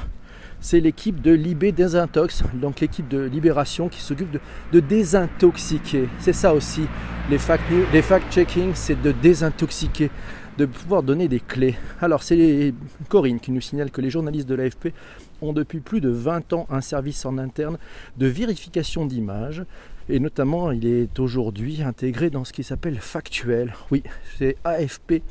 c'est 0.61 0.79
l'équipe 0.79 1.21
de 1.21 1.31
Libé 1.31 1.71
Désintox, 1.71 2.43
donc 2.53 2.79
l'équipe 2.79 3.07
de 3.07 3.23
Libération 3.23 3.89
qui 3.89 3.99
s'occupe 3.99 4.37
de, 4.71 4.79
désintoxiquer. 4.79 6.07
C'est 6.19 6.33
ça 6.33 6.53
aussi, 6.53 6.87
les 7.29 7.37
fact-checking, 7.37 8.01
fact 8.01 8.75
c'est 8.75 9.01
de 9.01 9.11
désintoxiquer 9.11 10.11
de 10.57 10.65
pouvoir 10.65 11.03
donner 11.03 11.27
des 11.27 11.39
clés. 11.39 11.75
Alors 11.99 12.23
c'est 12.23 12.73
Corinne 13.09 13.39
qui 13.39 13.51
nous 13.51 13.61
signale 13.61 13.91
que 13.91 14.01
les 14.01 14.09
journalistes 14.09 14.47
de 14.47 14.55
l'AFP 14.55 14.93
ont 15.41 15.51
depuis 15.51 15.79
plus 15.79 16.01
de 16.01 16.09
20 16.09 16.53
ans 16.53 16.67
un 16.69 16.81
service 16.81 17.25
en 17.25 17.37
interne 17.37 17.77
de 18.17 18.27
vérification 18.27 19.05
d'images 19.05 19.65
et 20.07 20.19
notamment 20.19 20.71
il 20.71 20.85
est 20.85 21.19
aujourd'hui 21.19 21.81
intégré 21.81 22.29
dans 22.29 22.45
ce 22.45 22.53
qui 22.53 22.63
s'appelle 22.63 22.99
Factuel. 22.99 23.73
Oui, 23.91 24.03
c'est 24.37 24.55
AFP 24.63 25.21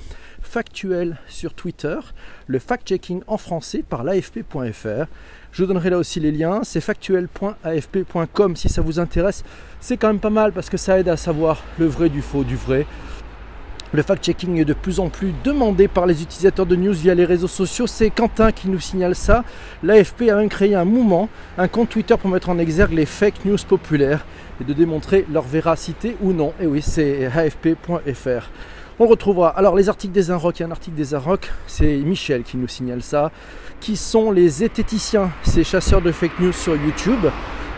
Factuel 0.45 1.17
sur 1.27 1.55
Twitter, 1.55 1.99
le 2.47 2.59
fact-checking 2.59 3.23
en 3.27 3.39
français 3.39 3.83
par 3.89 4.05
l'AFP.fr. 4.05 5.07
Je 5.53 5.63
vous 5.63 5.67
donnerai 5.67 5.91
là 5.91 5.99
aussi 5.99 6.21
les 6.21 6.31
liens, 6.31 6.61
c'est 6.63 6.81
factuel.afp.com 6.81 8.57
si 8.57 8.69
ça 8.69 8.83
vous 8.83 9.01
intéresse. 9.01 9.43
C'est 9.81 9.97
quand 9.97 10.09
même 10.09 10.21
pas 10.21 10.31
mal 10.31 10.53
parce 10.53 10.71
que 10.71 10.77
ça 10.77 10.99
aide 10.99 11.09
à 11.09 11.17
savoir 11.17 11.63
le 11.79 11.87
vrai 11.87 12.09
du 12.09 12.23
faux 12.23 12.45
du 12.45 12.57
vrai. 12.57 12.87
Le 13.93 14.03
fact-checking 14.03 14.59
est 14.59 14.65
de 14.65 14.75
plus 14.75 14.99
en 14.99 15.09
plus 15.09 15.33
demandé 15.45 15.87
par 15.87 16.07
les 16.07 16.21
utilisateurs 16.21 16.67
de 16.67 16.75
news 16.75 16.93
via 16.93 17.15
les 17.15 17.25
réseaux 17.25 17.47
sociaux. 17.47 17.87
C'est 17.87 18.11
Quentin 18.11 18.51
qui 18.51 18.69
nous 18.69 18.81
signale 18.81 19.15
ça. 19.15 19.45
L'AFP 19.85 20.23
a 20.31 20.35
même 20.35 20.49
créé 20.49 20.75
un 20.75 20.85
mouvement, 20.85 21.29
un 21.59 21.69
compte 21.69 21.91
Twitter 21.91 22.17
pour 22.21 22.29
mettre 22.29 22.49
en 22.49 22.59
exergue 22.59 22.93
les 22.93 23.07
fake 23.07 23.45
news 23.45 23.59
populaires 23.69 24.27
et 24.61 24.65
de 24.65 24.73
démontrer 24.73 25.25
leur 25.33 25.45
véracité 25.45 26.17
ou 26.21 26.33
non. 26.33 26.53
Et 26.61 26.67
oui, 26.67 26.83
c'est 26.83 27.27
afp.fr. 27.27 28.51
On 29.01 29.09
retrouvera 29.09 29.49
alors 29.49 29.75
les 29.75 29.89
articles 29.89 30.13
des 30.13 30.31
Inrock. 30.31 30.61
Il 30.61 30.63
y 30.63 30.65
a 30.65 30.69
un 30.69 30.71
article 30.71 30.97
des 30.97 31.15
Inrock, 31.15 31.51
c'est 31.67 31.97
Michel 31.97 32.45
qui 32.45 32.57
nous 32.57 32.69
signale 32.69 33.03
ça. 33.03 33.33
Qui 33.81 33.97
sont 33.97 34.31
les 34.31 34.49
zététiciens, 34.49 35.33
ces 35.43 35.65
chasseurs 35.65 36.01
de 36.01 36.13
fake 36.13 36.39
news 36.39 36.53
sur 36.53 36.77
YouTube? 36.77 37.27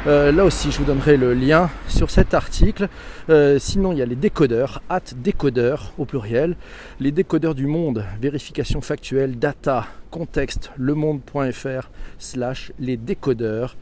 Euh, 0.07 0.31
là 0.31 0.45
aussi, 0.45 0.71
je 0.71 0.77
vous 0.77 0.85
donnerai 0.85 1.17
le 1.17 1.33
lien 1.33 1.71
sur 1.89 2.11
cet 2.11 2.35
article. 2.35 2.89
Euh, 3.31 3.59
sinon, 3.59 3.93
il 3.93 3.99
y 3.99 4.03
a 4.03 4.07
les 4.07 4.15
décodeurs, 4.15 4.83
at 4.91 5.01
décodeurs 5.17 5.95
au 5.97 6.05
pluriel. 6.05 6.55
Les 7.01 7.13
décodeurs 7.13 7.55
du 7.55 7.67
monde, 7.67 8.05
vérification 8.21 8.83
factuelle, 8.83 9.39
data, 9.39 9.87
contexte, 10.11 10.71
lemonde.fr 10.77 11.89
slash 12.19 12.73
les 12.79 12.99
décodeurs. 12.99 13.75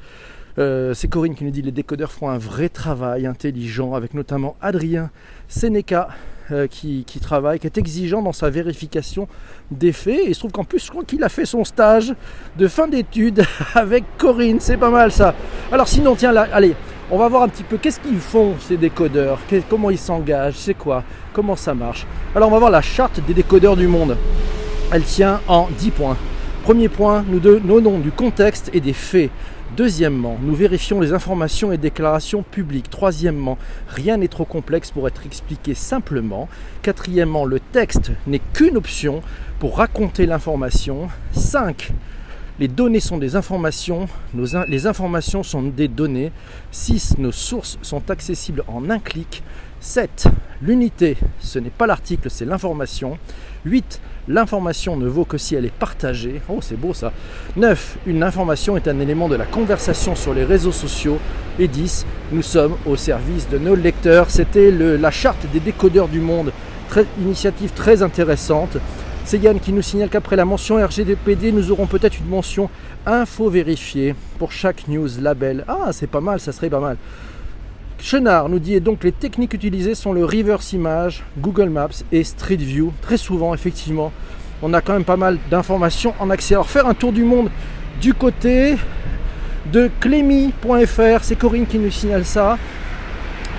Euh, 0.57 0.95
c'est 0.95 1.09
Corinne 1.09 1.35
qui 1.35 1.43
nous 1.43 1.51
dit 1.51 1.63
les 1.63 1.73
décodeurs 1.73 2.13
font 2.13 2.29
un 2.29 2.39
vrai 2.39 2.69
travail 2.69 3.27
intelligent 3.27 3.95
avec 3.95 4.15
notamment 4.15 4.57
Adrien 4.61 5.11
Seneca 5.55 6.09
euh, 6.53 6.67
qui, 6.67 7.05
travaille, 7.23 7.59
qui 7.59 7.67
est 7.67 7.79
exigeant 7.79 8.21
dans 8.21 8.33
sa 8.33 8.51
vérification 8.51 9.29
des 9.71 9.93
faits. 9.93 10.19
Et 10.19 10.29
il 10.29 10.35
se 10.35 10.41
trouve 10.41 10.53
qu'en 10.53 10.65
plus, 10.65 10.85
je 10.85 10.91
crois 10.91 11.05
qu'il 11.05 11.23
a 11.25 11.29
fait 11.29 11.47
son 11.47 11.65
stage 11.65 12.15
de 12.59 12.69
fin 12.69 12.87
d'études 12.87 13.45
avec 13.75 14.05
Corinne. 14.19 14.59
C'est 14.61 14.77
pas 14.77 14.91
mal 14.91 15.11
ça. 15.11 15.35
Alors 15.73 15.89
sinon, 15.89 16.15
tiens, 16.17 16.33
là, 16.33 16.47
allez, 16.53 16.75
on 17.11 17.19
va 17.19 17.29
voir 17.29 17.43
un 17.43 17.49
petit 17.49 17.63
peu 17.63 17.79
qu'est-ce 17.79 18.01
qu'ils 18.01 18.19
font 18.19 18.55
ces 18.61 18.77
décodeurs, 18.77 19.39
comment 19.71 19.91
ils 19.91 19.99
s'engagent, 19.99 20.57
c'est 20.57 20.75
quoi, 20.75 21.03
comment 21.33 21.57
ça 21.57 21.75
marche? 21.75 22.07
Alors 22.35 22.49
on 22.49 22.53
va 22.53 22.59
voir 22.59 22.71
la 22.71 22.83
charte 22.83 23.21
des 23.27 23.35
décodeurs 23.35 23.77
du 23.77 23.87
monde. 23.87 24.17
Elle 24.93 25.03
tient 25.03 25.41
en 25.49 25.69
10 25.79 25.91
points. 25.91 26.17
Premier 26.63 26.89
point, 26.89 27.25
nous 27.29 27.41
donnons 27.41 27.99
du 27.99 28.11
contexte 28.11 28.71
et 28.73 28.81
des 28.81 28.95
faits. 28.95 29.31
Deuxièmement, 29.77 30.39
nous 30.41 30.55
vérifions 30.55 31.01
les 31.01 31.13
informations 31.13 31.73
et 31.73 31.79
déclarations 31.79 32.45
publiques. 32.45 32.91
Troisièmement, 32.91 33.59
rien 33.89 34.19
n'est 34.19 34.29
trop 34.29 34.45
complexe 34.45 34.93
pour 34.93 35.09
être 35.09 35.27
expliqué 35.27 35.75
simplement. 35.75 36.49
Quatrièmement, 36.83 37.45
le 37.45 37.59
texte 37.59 38.13
n'est 38.29 38.43
qu'une 38.53 38.77
option 38.77 39.21
pour 39.59 39.79
raconter 39.79 40.27
l'information. 40.27 41.09
5. 41.33 41.93
Les 42.61 42.69
données 42.69 43.01
sont 43.01 43.19
des 43.19 43.35
informations, 43.35 44.07
les 44.69 44.87
informations 44.87 45.43
sont 45.43 45.63
des 45.63 45.89
données. 45.89 46.31
6. 46.71 47.19
Nos 47.19 47.33
sources 47.33 47.79
sont 47.83 48.13
accessibles 48.13 48.63
en 48.69 48.91
un 48.91 49.01
clic. 49.01 49.43
7. 49.81 50.29
L'unité, 50.63 51.17
ce 51.41 51.59
n'est 51.59 51.71
pas 51.71 51.89
l'article, 51.89 52.31
c'est 52.31 52.45
l'information. 52.45 53.19
8. 53.65 54.01
L'information 54.29 54.97
ne 54.97 55.07
vaut 55.07 55.25
que 55.25 55.37
si 55.37 55.55
elle 55.55 55.67
est 55.67 55.73
partagée. 55.73 56.41
Oh, 56.49 56.59
c'est 56.61 56.79
beau 56.79 56.95
ça. 56.95 57.13
9. 57.57 57.99
Une 58.07 58.23
information 58.23 58.77
est 58.77 58.89
un 58.89 58.99
élément 59.01 59.29
de 59.29 59.37
la 59.37 59.45
conversation 59.45 60.15
sur 60.15 60.33
les 60.33 60.45
réseaux 60.45 60.73
sociaux. 60.73 61.19
Et 61.59 61.69
10. 61.69 62.07
Nous 62.33 62.43
sommes 62.43 62.77
au 62.87 62.97
service 62.97 63.49
de 63.49 63.59
nos 63.59 63.75
lecteurs. 63.75 64.31
C'était 64.31 64.71
la 64.71 65.11
charte 65.11 65.47
des 65.53 65.61
décodeurs 65.61 66.09
du 66.09 66.21
monde. 66.21 66.53
Initiative 67.21 67.73
très 67.73 68.03
intéressante. 68.03 68.79
C'est 69.27 69.39
Yann 69.39 69.59
qui 69.59 69.73
nous 69.73 69.83
signale 69.83 70.11
qu'après 70.11 70.37
la 70.37 70.45
mention 70.45 70.77
RGDPD, 70.77 71.51
nous 71.51 71.71
aurons 71.71 71.87
peut-être 71.87 72.19
une 72.21 72.29
mention 72.29 72.69
info 73.07 73.49
vérifiée 73.49 74.15
pour 74.39 74.53
chaque 74.53 74.87
news 74.87 75.09
label. 75.21 75.65
Ah, 75.67 75.91
c'est 75.93 76.07
pas 76.07 76.21
mal, 76.21 76.41
ça 76.41 76.53
serait 76.53 76.69
pas 76.69 76.81
mal. 76.81 76.99
Chenard 78.05 78.51
nous 78.51 78.59
dit 78.59 78.79
donc 78.83 79.03
les 79.03 79.13
techniques 79.13 79.55
utilisées 79.55 79.95
sont 79.95 80.13
le 80.13 80.27
reverse 80.27 80.75
image, 80.75 81.25
Google 81.39 81.71
Maps 81.71 82.05
et 82.13 82.23
Street 82.23 82.57
View. 82.57 82.93
Très 83.01 83.17
souvent, 83.17 83.55
effectivement, 83.55 84.13
on 84.63 84.75
a 84.75 84.83
quand 84.83 84.93
même 84.93 85.07
pas 85.07 85.17
mal 85.17 85.39
d'informations 85.51 86.13
en 86.21 86.29
accès. 86.29 86.53
Alors 86.53 86.69
faire 86.69 86.87
un 86.87 86.93
tour 86.93 87.13
du 87.13 87.25
monde 87.25 87.49
du 88.03 88.13
côté 88.13 88.77
de 89.73 89.91
clémy.fr, 90.01 91.23
c'est 91.23 91.37
Corinne 91.37 91.65
qui 91.65 91.79
nous 91.79 91.91
signale 91.91 92.27
ça. 92.27 92.59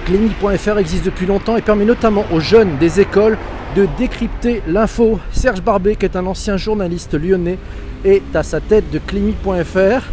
Clémy.fr 0.05 0.77
existe 0.77 1.05
depuis 1.05 1.25
longtemps 1.25 1.57
et 1.57 1.63
permet 1.63 1.85
notamment 1.85 2.25
aux 2.31 2.39
jeunes 2.39 2.77
des 2.77 2.99
écoles 2.99 3.39
de 3.75 3.87
décrypter 3.97 4.61
l'info. 4.67 5.19
Serge 5.31 5.63
Barbet, 5.63 5.95
qui 5.95 6.05
est 6.05 6.15
un 6.15 6.27
ancien 6.27 6.55
journaliste 6.55 7.15
lyonnais, 7.15 7.57
est 8.03 8.35
à 8.35 8.43
sa 8.43 8.59
tête 8.61 8.91
de 8.91 8.99
clémy.fr. 8.99 10.03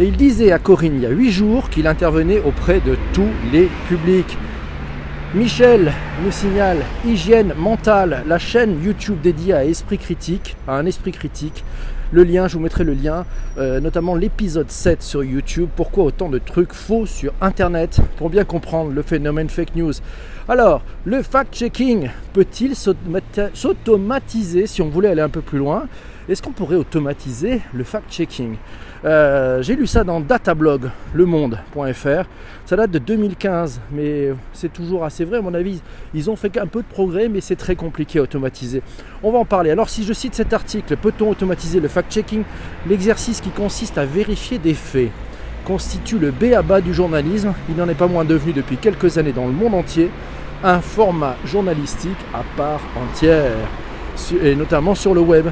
Et 0.00 0.06
il 0.06 0.16
disait 0.16 0.52
à 0.52 0.58
Corinne 0.58 0.94
il 0.96 1.02
y 1.02 1.06
a 1.06 1.10
huit 1.10 1.30
jours 1.30 1.68
qu'il 1.68 1.86
intervenait 1.86 2.40
auprès 2.40 2.80
de 2.80 2.96
tous 3.12 3.28
les 3.52 3.68
publics. 3.88 4.38
Michel 5.34 5.92
nous 6.24 6.30
signale 6.30 6.78
Hygiène 7.04 7.52
mentale, 7.58 8.24
la 8.26 8.38
chaîne 8.38 8.82
YouTube 8.82 9.20
dédiée 9.22 9.52
à 9.52 9.66
Esprit 9.66 9.98
Critique, 9.98 10.56
à 10.66 10.76
un 10.76 10.86
esprit 10.86 11.12
critique. 11.12 11.62
Le 12.10 12.24
lien, 12.24 12.48
je 12.48 12.54
vous 12.54 12.62
mettrai 12.62 12.84
le 12.84 12.92
lien, 12.92 13.24
euh, 13.56 13.80
notamment 13.80 14.14
l'épisode 14.14 14.70
7 14.70 15.02
sur 15.02 15.24
YouTube. 15.24 15.68
Pourquoi 15.76 16.04
autant 16.04 16.28
de 16.28 16.38
trucs 16.38 16.74
faux 16.74 17.06
sur 17.06 17.32
Internet? 17.40 18.00
Pour 18.16 18.28
bien 18.28 18.44
comprendre 18.44 18.92
le 18.92 19.00
phénomène 19.02 19.48
fake 19.48 19.76
news. 19.76 19.94
Alors, 20.48 20.82
le 21.06 21.22
fact-checking 21.22 22.10
peut-il 22.34 22.74
s'automatiser 22.76 24.66
si 24.66 24.82
on 24.82 24.90
voulait 24.90 25.08
aller 25.08 25.22
un 25.22 25.30
peu 25.30 25.40
plus 25.40 25.58
loin? 25.58 25.86
Est-ce 26.28 26.42
qu'on 26.42 26.52
pourrait 26.52 26.76
automatiser 26.76 27.62
le 27.72 27.84
fact-checking? 27.84 28.56
Euh, 29.04 29.62
j'ai 29.62 29.74
lu 29.74 29.86
ça 29.86 30.04
dans 30.04 30.20
datablog 30.20 30.90
lemonde.fr. 31.14 32.24
Ça 32.64 32.76
date 32.76 32.90
de 32.92 32.98
2015, 32.98 33.80
mais 33.90 34.32
c'est 34.52 34.72
toujours 34.72 35.04
assez 35.04 35.24
vrai 35.24 35.38
à 35.38 35.42
mon 35.42 35.54
avis. 35.54 35.80
Ils 36.14 36.30
ont 36.30 36.36
fait 36.36 36.56
un 36.58 36.66
peu 36.66 36.80
de 36.80 36.86
progrès, 36.86 37.28
mais 37.28 37.40
c'est 37.40 37.56
très 37.56 37.74
compliqué 37.74 38.20
à 38.20 38.22
automatiser. 38.22 38.82
On 39.22 39.32
va 39.32 39.38
en 39.38 39.44
parler. 39.44 39.70
Alors 39.70 39.88
si 39.88 40.04
je 40.04 40.12
cite 40.12 40.34
cet 40.34 40.52
article, 40.52 40.96
peut-on 40.96 41.30
automatiser 41.30 41.80
le 41.80 41.88
fact-checking? 41.88 42.44
L'exercice 42.88 43.40
qui 43.40 43.50
consiste 43.50 43.98
à 43.98 44.04
vérifier 44.04 44.58
des 44.58 44.74
faits 44.74 45.10
constitue 45.64 46.18
le 46.18 46.30
B 46.30 46.54
à 46.56 46.62
bas 46.62 46.80
du 46.80 46.94
journalisme. 46.94 47.52
Il 47.68 47.76
n'en 47.76 47.88
est 47.88 47.94
pas 47.94 48.08
moins 48.08 48.24
devenu 48.24 48.52
depuis 48.52 48.76
quelques 48.76 49.18
années 49.18 49.32
dans 49.32 49.46
le 49.46 49.52
monde 49.52 49.74
entier 49.74 50.10
un 50.64 50.80
format 50.80 51.36
journalistique 51.44 52.10
à 52.32 52.42
part 52.56 52.80
entière, 52.96 53.52
et 54.42 54.54
notamment 54.54 54.94
sur 54.94 55.12
le 55.14 55.20
web 55.20 55.48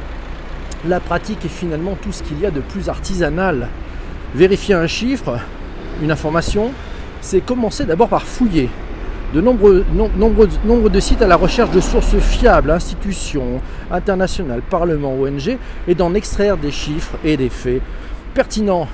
la 0.88 1.00
pratique 1.00 1.44
est 1.44 1.48
finalement 1.48 1.96
tout 2.00 2.12
ce 2.12 2.22
qu'il 2.22 2.40
y 2.40 2.46
a 2.46 2.50
de 2.50 2.60
plus 2.60 2.88
artisanal. 2.88 3.68
Vérifier 4.34 4.74
un 4.74 4.86
chiffre, 4.86 5.38
une 6.02 6.10
information, 6.10 6.70
c'est 7.20 7.40
commencer 7.40 7.84
d'abord 7.84 8.08
par 8.08 8.22
fouiller. 8.22 8.70
De 9.34 9.40
nombreux, 9.40 9.84
sites 11.00 11.22
à 11.22 11.28
la 11.28 11.36
recherche 11.36 11.70
de 11.70 11.80
sources 11.80 12.18
fiables, 12.18 12.70
institutions 12.70 13.60
internationales, 13.90 14.62
parlements, 14.68 15.14
ONG, 15.14 15.56
et 15.86 15.94
d'en 15.94 16.14
extraire 16.14 16.56
des 16.56 16.72
chiffres 16.72 17.16
et 17.24 17.36
des 17.36 17.48
faits 17.48 17.80
pertinents 18.34 18.88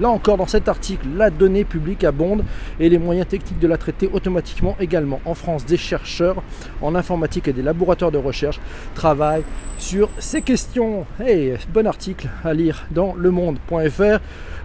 Là 0.00 0.10
encore, 0.10 0.36
dans 0.36 0.46
cet 0.46 0.68
article, 0.68 1.06
la 1.16 1.30
donnée 1.30 1.64
publique 1.64 2.04
abonde 2.04 2.44
et 2.78 2.88
les 2.88 2.98
moyens 2.98 3.26
techniques 3.26 3.58
de 3.58 3.66
la 3.66 3.76
traiter 3.76 4.08
automatiquement 4.12 4.76
également. 4.80 5.20
En 5.24 5.34
France, 5.34 5.66
des 5.66 5.76
chercheurs 5.76 6.42
en 6.82 6.94
informatique 6.94 7.48
et 7.48 7.52
des 7.52 7.62
laboratoires 7.62 8.12
de 8.12 8.18
recherche 8.18 8.60
travaillent 8.94 9.44
sur 9.78 10.08
ces 10.18 10.42
questions. 10.42 11.04
Hey, 11.20 11.54
bon 11.72 11.86
article 11.86 12.28
à 12.44 12.54
lire 12.54 12.86
dans 12.90 13.14
lemonde.fr. 13.14 14.20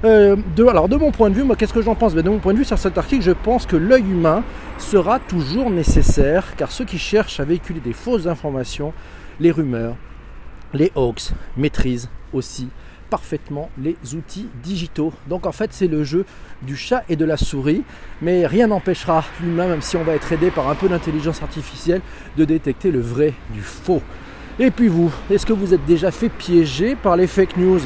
Euh, 0.05 0.35
de, 0.55 0.65
alors, 0.65 0.89
de 0.89 0.97
mon 0.97 1.11
point 1.11 1.29
de 1.29 1.35
vue, 1.35 1.43
moi, 1.43 1.55
qu'est-ce 1.55 1.73
que 1.73 1.81
j'en 1.81 1.95
pense? 1.95 2.13
Ben, 2.13 2.23
De 2.23 2.29
mon 2.29 2.39
point 2.39 2.53
de 2.53 2.57
vue, 2.57 2.65
sur 2.65 2.77
cet 2.77 2.97
article, 2.97 3.23
je 3.23 3.31
pense 3.31 3.65
que 3.65 3.75
l'œil 3.75 4.03
humain 4.03 4.43
sera 4.77 5.19
toujours 5.19 5.69
nécessaire 5.69 6.55
car 6.57 6.71
ceux 6.71 6.85
qui 6.85 6.97
cherchent 6.97 7.39
à 7.39 7.45
véhiculer 7.45 7.79
des 7.79 7.93
fausses 7.93 8.27
informations, 8.27 8.93
les 9.39 9.51
rumeurs, 9.51 9.95
les 10.73 10.91
hoax 10.95 11.33
maîtrisent 11.57 12.09
aussi 12.33 12.69
parfaitement 13.13 13.69
les 13.77 13.95
outils 14.15 14.47
digitaux. 14.63 15.13
Donc 15.27 15.45
en 15.45 15.51
fait 15.51 15.69
c'est 15.71 15.85
le 15.85 16.03
jeu 16.03 16.25
du 16.63 16.75
chat 16.75 17.03
et 17.09 17.15
de 17.15 17.25
la 17.25 17.37
souris, 17.37 17.83
mais 18.23 18.47
rien 18.47 18.65
n'empêchera 18.65 19.23
l'humain, 19.39 19.67
même 19.67 19.83
si 19.83 19.97
on 19.97 20.03
va 20.03 20.13
être 20.13 20.31
aidé 20.31 20.49
par 20.49 20.67
un 20.67 20.73
peu 20.73 20.89
d'intelligence 20.89 21.43
artificielle, 21.43 22.01
de 22.37 22.43
détecter 22.43 22.89
le 22.89 23.01
vrai 23.01 23.35
du 23.51 23.61
faux. 23.61 24.01
Et 24.57 24.71
puis 24.71 24.87
vous, 24.87 25.11
est-ce 25.29 25.45
que 25.45 25.53
vous 25.53 25.75
êtes 25.75 25.85
déjà 25.85 26.09
fait 26.09 26.29
piéger 26.29 26.95
par 26.95 27.15
les 27.15 27.27
fake 27.27 27.55
news? 27.57 27.81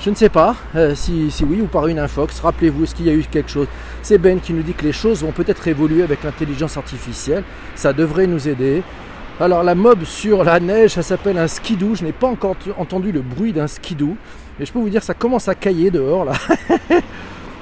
Je 0.00 0.10
ne 0.10 0.16
sais 0.16 0.28
pas 0.28 0.56
euh, 0.74 0.96
si, 0.96 1.30
si, 1.30 1.44
oui 1.44 1.60
ou 1.60 1.66
par 1.66 1.86
une 1.86 2.00
infox. 2.00 2.40
Rappelez-vous, 2.40 2.82
est-ce 2.82 2.96
qu'il 2.96 3.06
y 3.06 3.10
a 3.10 3.14
eu 3.14 3.22
quelque 3.22 3.52
chose? 3.52 3.68
C'est 4.02 4.18
Ben 4.18 4.40
qui 4.40 4.52
nous 4.52 4.64
dit 4.64 4.74
que 4.74 4.84
les 4.84 4.92
choses 4.92 5.22
vont 5.22 5.30
peut-être 5.30 5.68
évoluer 5.68 6.02
avec 6.02 6.24
l'intelligence 6.24 6.76
artificielle. 6.76 7.44
Ça 7.76 7.92
devrait 7.92 8.26
nous 8.26 8.48
aider. 8.48 8.82
Alors 9.40 9.64
la 9.64 9.74
mob 9.74 10.04
sur 10.04 10.44
la 10.44 10.60
neige, 10.60 10.92
ça 10.92 11.02
s'appelle 11.02 11.38
un 11.38 11.48
skidoo. 11.48 11.96
Je 11.96 12.04
n'ai 12.04 12.12
pas 12.12 12.28
encore 12.28 12.54
entendu 12.78 13.10
le 13.10 13.20
bruit 13.20 13.52
d'un 13.52 13.66
skidoo. 13.66 14.16
Et 14.60 14.64
je 14.64 14.72
peux 14.72 14.78
vous 14.78 14.88
dire, 14.88 15.02
ça 15.02 15.14
commence 15.14 15.48
à 15.48 15.56
cailler 15.56 15.90
dehors 15.90 16.24
là. 16.24 16.32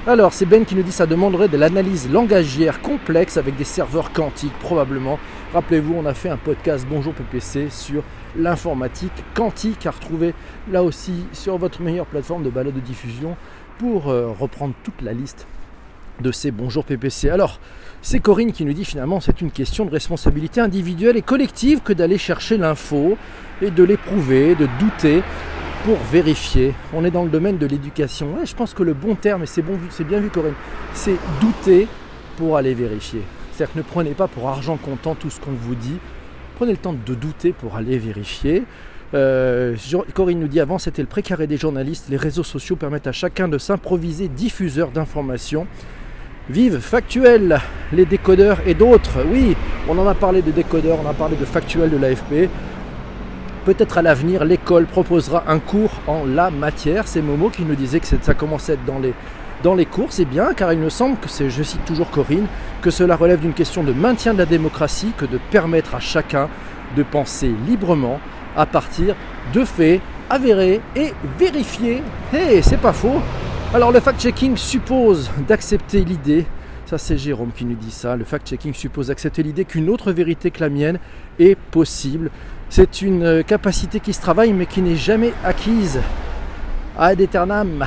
Alors, 0.04 0.32
c'est 0.32 0.46
Ben 0.46 0.64
qui 0.64 0.74
nous 0.74 0.82
dit 0.82 0.90
ça 0.90 1.06
demanderait 1.06 1.46
de 1.46 1.56
l'analyse 1.56 2.10
langagière 2.10 2.82
complexe 2.82 3.36
avec 3.36 3.56
des 3.56 3.62
serveurs 3.62 4.12
quantiques, 4.12 4.52
probablement. 4.58 5.16
Rappelez-vous, 5.54 5.94
on 5.94 6.04
a 6.06 6.12
fait 6.12 6.28
un 6.28 6.36
podcast 6.36 6.84
Bonjour 6.90 7.14
PPC 7.14 7.68
sur 7.70 8.02
l'informatique 8.36 9.12
quantique 9.32 9.86
à 9.86 9.92
retrouver 9.92 10.34
là 10.72 10.82
aussi 10.82 11.24
sur 11.32 11.56
votre 11.56 11.80
meilleure 11.80 12.06
plateforme 12.06 12.42
de 12.42 12.50
balade 12.50 12.74
de 12.74 12.80
diffusion 12.80 13.36
pour 13.78 14.10
euh, 14.10 14.26
reprendre 14.38 14.74
toute 14.82 15.00
la 15.02 15.12
liste 15.12 15.46
de 16.20 16.32
ces 16.32 16.50
Bonjour 16.50 16.84
PPC. 16.84 17.30
Alors, 17.30 17.60
c'est 18.02 18.18
Corinne 18.18 18.52
qui 18.52 18.64
nous 18.64 18.72
dit 18.72 18.84
finalement 18.84 19.20
c'est 19.20 19.40
une 19.40 19.52
question 19.52 19.84
de 19.84 19.90
responsabilité 19.90 20.60
individuelle 20.60 21.16
et 21.16 21.22
collective 21.22 21.80
que 21.80 21.92
d'aller 21.92 22.18
chercher 22.18 22.58
l'info 22.58 23.16
et 23.62 23.70
de 23.70 23.84
l'éprouver, 23.84 24.56
de 24.56 24.68
douter 24.80 25.22
pour 25.84 25.96
vérifier. 26.12 26.74
On 26.92 27.04
est 27.04 27.10
dans 27.10 27.22
le 27.24 27.30
domaine 27.30 27.58
de 27.58 27.66
l'éducation. 27.66 28.36
je 28.44 28.54
pense 28.54 28.74
que 28.74 28.82
le 28.82 28.92
bon 28.92 29.14
terme, 29.14 29.44
et 29.44 29.46
c'est 29.46 29.62
bien 29.62 30.20
vu 30.20 30.28
Corinne, 30.30 30.54
c'est 30.94 31.16
douter 31.40 31.86
pour 32.36 32.56
aller 32.56 32.74
vérifier. 32.74 33.22
C'est-à-dire 33.52 33.74
que 33.74 33.78
ne 33.78 33.84
prenez 33.84 34.12
pas 34.12 34.28
pour 34.28 34.48
argent 34.48 34.76
comptant 34.76 35.14
tout 35.14 35.30
ce 35.30 35.40
qu'on 35.40 35.52
vous 35.52 35.74
dit. 35.74 35.98
Prenez 36.56 36.72
le 36.72 36.78
temps 36.78 36.94
de 36.94 37.14
douter 37.14 37.52
pour 37.52 37.76
aller 37.76 37.98
vérifier. 37.98 38.64
Euh, 39.14 39.76
Corinne 40.14 40.40
nous 40.40 40.48
dit 40.48 40.60
avant, 40.60 40.78
c'était 40.78 41.02
le 41.02 41.08
précaré 41.08 41.46
des 41.46 41.56
journalistes. 41.56 42.06
Les 42.08 42.16
réseaux 42.16 42.44
sociaux 42.44 42.76
permettent 42.76 43.06
à 43.06 43.12
chacun 43.12 43.48
de 43.48 43.58
s'improviser 43.58 44.28
diffuseur 44.28 44.90
d'informations. 44.90 45.66
Vive 46.50 46.80
factuel, 46.80 47.60
les 47.92 48.04
décodeurs 48.04 48.58
et 48.66 48.74
d'autres. 48.74 49.24
Oui, 49.30 49.56
on 49.88 49.96
en 49.96 50.08
a 50.08 50.14
parlé 50.14 50.42
de 50.42 50.50
décodeurs, 50.50 50.98
on 51.02 51.08
a 51.08 51.14
parlé 51.14 51.36
de 51.36 51.44
factuel 51.44 51.88
de 51.88 51.96
l'AFP. 51.96 52.50
Peut-être 53.64 53.98
à 53.98 54.02
l'avenir, 54.02 54.44
l'école 54.44 54.86
proposera 54.86 55.44
un 55.46 55.60
cours 55.60 55.92
en 56.08 56.24
la 56.26 56.50
matière. 56.50 57.06
C'est 57.06 57.22
Momo 57.22 57.48
qui 57.48 57.62
nous 57.62 57.76
disait 57.76 58.00
que 58.00 58.06
ça 58.06 58.34
commençait 58.34 58.72
à 58.72 58.74
être 58.74 58.84
dans 58.84 58.98
les, 58.98 59.14
dans 59.62 59.76
les 59.76 59.86
cours. 59.86 60.08
C'est 60.10 60.24
bien, 60.24 60.52
car 60.52 60.72
il 60.72 60.80
me 60.80 60.88
semble 60.88 61.16
que 61.18 61.28
c'est, 61.28 61.48
je 61.48 61.62
cite 61.62 61.84
toujours 61.84 62.10
Corinne, 62.10 62.48
que 62.80 62.90
cela 62.90 63.14
relève 63.14 63.38
d'une 63.38 63.54
question 63.54 63.84
de 63.84 63.92
maintien 63.92 64.32
de 64.34 64.38
la 64.38 64.46
démocratie 64.46 65.12
que 65.16 65.26
de 65.26 65.38
permettre 65.52 65.94
à 65.94 66.00
chacun 66.00 66.48
de 66.96 67.04
penser 67.04 67.52
librement 67.68 68.18
à 68.56 68.66
partir 68.66 69.14
de 69.54 69.64
faits 69.64 70.00
avérés 70.28 70.80
et 70.96 71.14
vérifiés. 71.38 72.02
Hé, 72.34 72.62
c'est 72.62 72.80
pas 72.80 72.92
faux. 72.92 73.20
Alors 73.74 73.90
le 73.90 74.00
fact-checking 74.00 74.54
suppose 74.58 75.30
d'accepter 75.48 76.04
l'idée, 76.04 76.44
ça 76.84 76.98
c'est 76.98 77.16
Jérôme 77.16 77.52
qui 77.56 77.64
nous 77.64 77.74
dit 77.74 77.90
ça, 77.90 78.16
le 78.16 78.24
fact-checking 78.24 78.74
suppose 78.74 79.06
d'accepter 79.06 79.42
l'idée 79.42 79.64
qu'une 79.64 79.88
autre 79.88 80.12
vérité 80.12 80.50
que 80.50 80.60
la 80.60 80.68
mienne 80.68 80.98
est 81.38 81.54
possible. 81.54 82.30
C'est 82.68 83.00
une 83.00 83.22
euh, 83.22 83.42
capacité 83.42 83.98
qui 83.98 84.12
se 84.12 84.20
travaille 84.20 84.52
mais 84.52 84.66
qui 84.66 84.82
n'est 84.82 84.96
jamais 84.96 85.32
acquise. 85.42 86.00
Ad 86.98 87.18
eternam, 87.18 87.86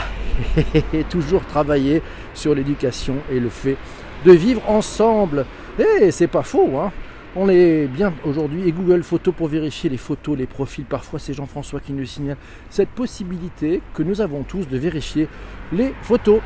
toujours 1.12 1.46
travailler 1.46 2.02
sur 2.34 2.56
l'éducation 2.56 3.18
et 3.32 3.40
le 3.40 3.50
fait 3.50 3.78
de 4.26 4.32
vivre 4.32 4.68
ensemble. 4.68 5.46
Et 5.78 6.10
c'est 6.10 6.26
pas 6.26 6.42
faux, 6.42 6.80
hein 6.80 6.92
on 7.36 7.50
est 7.50 7.88
bien 7.88 8.14
aujourd'hui 8.24 8.68
et 8.68 8.72
Google 8.72 9.04
Photos 9.04 9.34
pour 9.36 9.48
vérifier 9.48 9.90
les 9.90 9.98
photos, 9.98 10.38
les 10.38 10.46
profils. 10.46 10.86
Parfois, 10.86 11.20
c'est 11.20 11.34
Jean-François 11.34 11.82
qui 11.82 11.92
nous 11.92 12.06
signale 12.06 12.38
cette 12.70 12.90
possibilité 12.90 13.82
que 13.94 14.04
nous 14.04 14.22
avons 14.22 14.44
tous 14.44 14.68
de 14.68 14.78
vérifier 14.78 15.28
les 15.74 15.94
photos. 16.02 16.40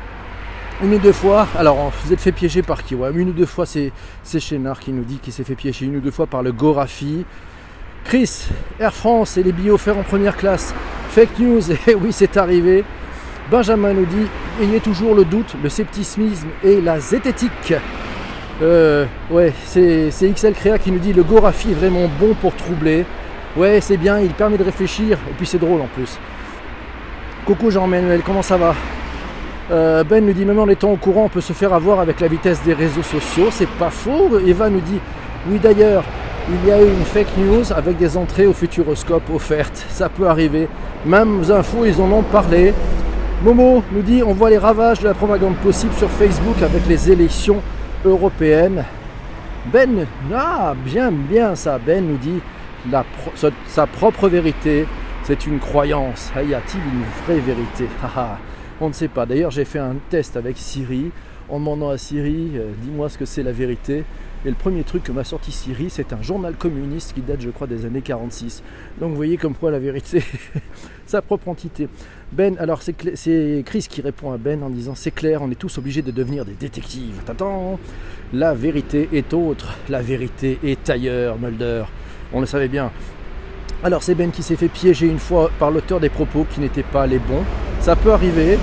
Une 0.82 0.94
ou 0.94 0.98
deux 0.98 1.12
fois, 1.12 1.46
alors 1.58 1.92
vous 2.02 2.12
êtes 2.12 2.20
fait 2.20 2.32
piéger 2.32 2.62
par 2.62 2.82
qui? 2.82 2.94
Une 2.94 3.28
ou 3.28 3.32
deux 3.32 3.46
fois, 3.46 3.66
c'est 3.66 3.92
Chénard 4.40 4.80
qui 4.80 4.92
nous 4.92 5.04
dit 5.04 5.18
qu'il 5.18 5.32
s'est 5.32 5.44
fait 5.44 5.54
piéger 5.54 5.86
une 5.86 5.96
ou 5.96 6.00
deux 6.00 6.10
fois 6.10 6.26
par 6.26 6.42
le 6.42 6.52
Gorafi. 6.52 7.24
Chris, 8.04 8.48
Air 8.80 8.94
France 8.94 9.36
et 9.36 9.42
les 9.42 9.52
billets 9.52 9.70
offerts 9.70 9.98
en 9.98 10.02
première 10.02 10.36
classe. 10.36 10.74
Fake 11.10 11.38
news, 11.38 11.70
et 11.70 11.78
eh 11.88 11.94
oui, 11.94 12.12
c'est 12.12 12.36
arrivé. 12.36 12.82
Benjamin 13.50 13.92
nous 13.92 14.06
dit 14.06 14.26
ayez 14.62 14.80
toujours 14.80 15.14
le 15.14 15.24
doute, 15.24 15.54
le 15.62 15.68
scepticisme 15.68 16.48
et 16.64 16.80
la 16.80 16.98
zététique. 16.98 17.74
Euh, 18.62 19.06
ouais, 19.30 19.54
c'est 19.64 20.10
XL 20.10 20.52
Créa 20.52 20.78
qui 20.78 20.92
nous 20.92 20.98
dit 20.98 21.14
le 21.14 21.22
Gorafi 21.22 21.70
est 21.70 21.74
vraiment 21.74 22.10
bon 22.20 22.34
pour 22.34 22.54
troubler. 22.54 23.06
Ouais, 23.56 23.80
c'est 23.80 23.96
bien, 23.96 24.20
il 24.20 24.30
permet 24.30 24.58
de 24.58 24.64
réfléchir 24.64 25.18
et 25.28 25.32
puis 25.36 25.46
c'est 25.46 25.58
drôle 25.58 25.80
en 25.80 25.88
plus. 25.94 26.18
Coucou 27.46 27.70
Jean-Manuel, 27.70 28.20
comment 28.24 28.42
ça 28.42 28.58
va? 28.58 28.74
Euh, 29.70 30.04
Ben 30.04 30.24
nous 30.24 30.34
dit 30.34 30.44
même 30.44 30.58
en 30.58 30.68
étant 30.68 30.90
au 30.90 30.96
courant, 30.96 31.24
on 31.24 31.28
peut 31.28 31.40
se 31.40 31.54
faire 31.54 31.72
avoir 31.72 32.00
avec 32.00 32.20
la 32.20 32.28
vitesse 32.28 32.62
des 32.62 32.74
réseaux 32.74 33.02
sociaux. 33.02 33.48
C'est 33.50 33.68
pas 33.68 33.90
faux. 33.90 34.38
Eva 34.46 34.68
nous 34.68 34.80
dit 34.80 35.00
oui 35.48 35.58
d'ailleurs, 35.58 36.04
il 36.50 36.68
y 36.68 36.72
a 36.72 36.82
eu 36.82 36.86
une 36.86 37.04
fake 37.04 37.38
news 37.38 37.72
avec 37.74 37.96
des 37.96 38.16
entrées 38.18 38.46
au 38.46 38.52
futuroscope 38.52 39.22
offertes. 39.34 39.86
Ça 39.88 40.10
peut 40.10 40.26
arriver. 40.26 40.68
Même 41.06 41.42
infos, 41.50 41.86
ils 41.86 41.98
en 41.98 42.12
ont 42.12 42.22
parlé. 42.22 42.74
Momo 43.42 43.82
nous 43.90 44.02
dit 44.02 44.22
on 44.22 44.34
voit 44.34 44.50
les 44.50 44.58
ravages 44.58 45.00
de 45.00 45.08
la 45.08 45.14
propagande 45.14 45.54
possible 45.56 45.94
sur 45.94 46.10
Facebook 46.10 46.60
avec 46.62 46.86
les 46.86 47.10
élections 47.10 47.62
européenne. 48.04 48.84
Ben, 49.72 50.06
ah, 50.34 50.74
bien, 50.84 51.10
bien 51.12 51.54
ça. 51.54 51.78
Ben 51.78 52.06
nous 52.06 52.16
dit 52.16 52.40
sa 53.66 53.86
propre 53.86 54.28
vérité, 54.28 54.86
c'est 55.24 55.46
une 55.46 55.58
croyance. 55.58 56.30
Ah, 56.34 56.42
y 56.42 56.54
a-t-il 56.54 56.80
une 56.80 57.04
vraie 57.24 57.40
vérité? 57.40 57.86
Ah, 58.02 58.10
ah. 58.16 58.38
On 58.82 58.88
ne 58.88 58.94
sait 58.94 59.08
pas. 59.08 59.26
D'ailleurs, 59.26 59.50
j'ai 59.50 59.66
fait 59.66 59.78
un 59.78 59.96
test 60.08 60.38
avec 60.38 60.56
Siri 60.56 61.10
en 61.50 61.58
demandant 61.58 61.90
à 61.90 61.98
Siri, 61.98 62.52
euh, 62.54 62.70
dis-moi 62.80 63.08
ce 63.08 63.18
que 63.18 63.26
c'est 63.26 63.42
la 63.42 63.52
vérité. 63.52 64.04
Et 64.46 64.48
le 64.48 64.54
premier 64.54 64.84
truc 64.84 65.02
que 65.02 65.12
m'a 65.12 65.24
sorti 65.24 65.52
Siri, 65.52 65.90
c'est 65.90 66.14
un 66.14 66.22
journal 66.22 66.54
communiste 66.54 67.12
qui 67.12 67.20
date, 67.20 67.42
je 67.42 67.50
crois, 67.50 67.66
des 67.66 67.84
années 67.84 68.00
46. 68.00 68.62
Donc 68.98 69.10
vous 69.10 69.16
voyez 69.16 69.36
comme 69.36 69.54
quoi 69.54 69.70
la 69.70 69.78
vérité, 69.78 70.22
sa 71.06 71.20
propre 71.20 71.48
entité. 71.48 71.88
Ben, 72.32 72.56
alors 72.58 72.80
c'est 72.80 72.94
Chris 73.66 73.86
qui 73.88 74.00
répond 74.00 74.32
à 74.32 74.38
Ben 74.38 74.62
en 74.62 74.70
disant 74.70 74.94
c'est 74.94 75.10
clair, 75.10 75.42
on 75.42 75.50
est 75.50 75.56
tous 75.56 75.76
obligés 75.76 76.00
de 76.00 76.10
devenir 76.10 76.46
des 76.46 76.54
détectives. 76.54 77.20
T'attends 77.26 77.78
La 78.32 78.54
vérité 78.54 79.10
est 79.12 79.34
autre, 79.34 79.76
la 79.90 80.00
vérité 80.00 80.58
est 80.64 80.88
ailleurs, 80.88 81.38
Mulder. 81.38 81.84
On 82.32 82.40
le 82.40 82.46
savait 82.46 82.68
bien. 82.68 82.90
Alors 83.82 84.02
c'est 84.02 84.14
Ben 84.14 84.30
qui 84.30 84.42
s'est 84.42 84.56
fait 84.56 84.68
piéger 84.68 85.06
une 85.06 85.18
fois 85.18 85.50
par 85.58 85.70
l'auteur 85.70 86.00
des 86.00 86.08
propos 86.08 86.46
qui 86.50 86.60
n'étaient 86.60 86.82
pas 86.82 87.06
les 87.06 87.18
bons. 87.18 87.44
Ça 87.80 87.94
peut 87.94 88.12
arriver. 88.12 88.58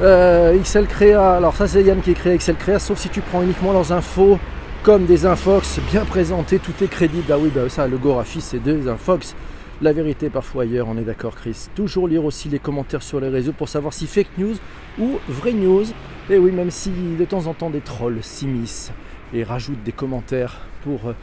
Euh, 0.00 0.56
XL 0.58 0.86
Créa, 0.86 1.34
alors 1.36 1.54
ça 1.54 1.66
c'est 1.66 1.82
Yann 1.82 2.00
qui 2.00 2.12
écrit 2.12 2.36
XL 2.36 2.56
Créa, 2.56 2.78
sauf 2.78 2.98
si 2.98 3.08
tu 3.08 3.20
prends 3.20 3.42
uniquement 3.42 3.72
leurs 3.72 3.92
infos 3.92 4.38
comme 4.86 5.04
des 5.04 5.26
infox 5.26 5.80
bien 5.90 6.04
présentés, 6.04 6.60
tout 6.60 6.72
est 6.80 6.86
crédible. 6.86 7.24
Ah 7.32 7.38
oui, 7.40 7.50
bah 7.52 7.68
ça, 7.68 7.88
le 7.88 7.98
Gorafi, 7.98 8.40
c'est 8.40 8.60
des 8.60 8.86
infox. 8.86 9.34
La 9.82 9.92
vérité 9.92 10.30
parfois 10.30 10.62
ailleurs, 10.62 10.86
on 10.88 10.96
est 10.96 11.02
d'accord 11.02 11.34
Chris. 11.34 11.66
Toujours 11.74 12.06
lire 12.06 12.24
aussi 12.24 12.48
les 12.48 12.60
commentaires 12.60 13.02
sur 13.02 13.18
les 13.18 13.28
réseaux 13.28 13.50
pour 13.50 13.68
savoir 13.68 13.92
si 13.92 14.06
fake 14.06 14.38
news 14.38 14.54
ou 15.00 15.18
vraie 15.28 15.54
news. 15.54 15.86
Et 16.30 16.38
oui, 16.38 16.52
même 16.52 16.70
si 16.70 16.90
de 17.18 17.24
temps 17.24 17.48
en 17.48 17.52
temps 17.52 17.68
des 17.68 17.80
trolls 17.80 18.22
s'immiscent 18.22 18.92
et 19.34 19.42
rajoutent 19.42 19.82
des 19.82 19.90
commentaires 19.90 20.60
pour 20.84 21.08
euh, 21.08 21.14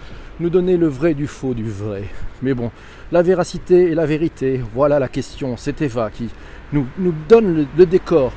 nous 0.41 0.49
donner 0.49 0.76
le 0.76 0.88
vrai 0.88 1.13
du 1.13 1.26
faux 1.26 1.54
du 1.54 1.63
vrai. 1.63 2.04
Mais 2.41 2.54
bon, 2.54 2.69
la 3.13 3.21
véracité 3.21 3.91
et 3.91 3.95
la 3.95 4.06
vérité, 4.06 4.62
voilà 4.73 4.99
la 4.99 5.08
question. 5.08 5.56
C'est 5.56 5.82
Eva 5.82 6.10
qui 6.12 6.28
nous, 6.73 6.86
nous 6.97 7.13
donne 7.30 7.65
le 7.78 7.86
décor. 7.86 8.34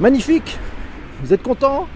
Magnifique 0.00 0.58
Vous 1.22 1.32
êtes 1.32 1.44
content 1.44 1.86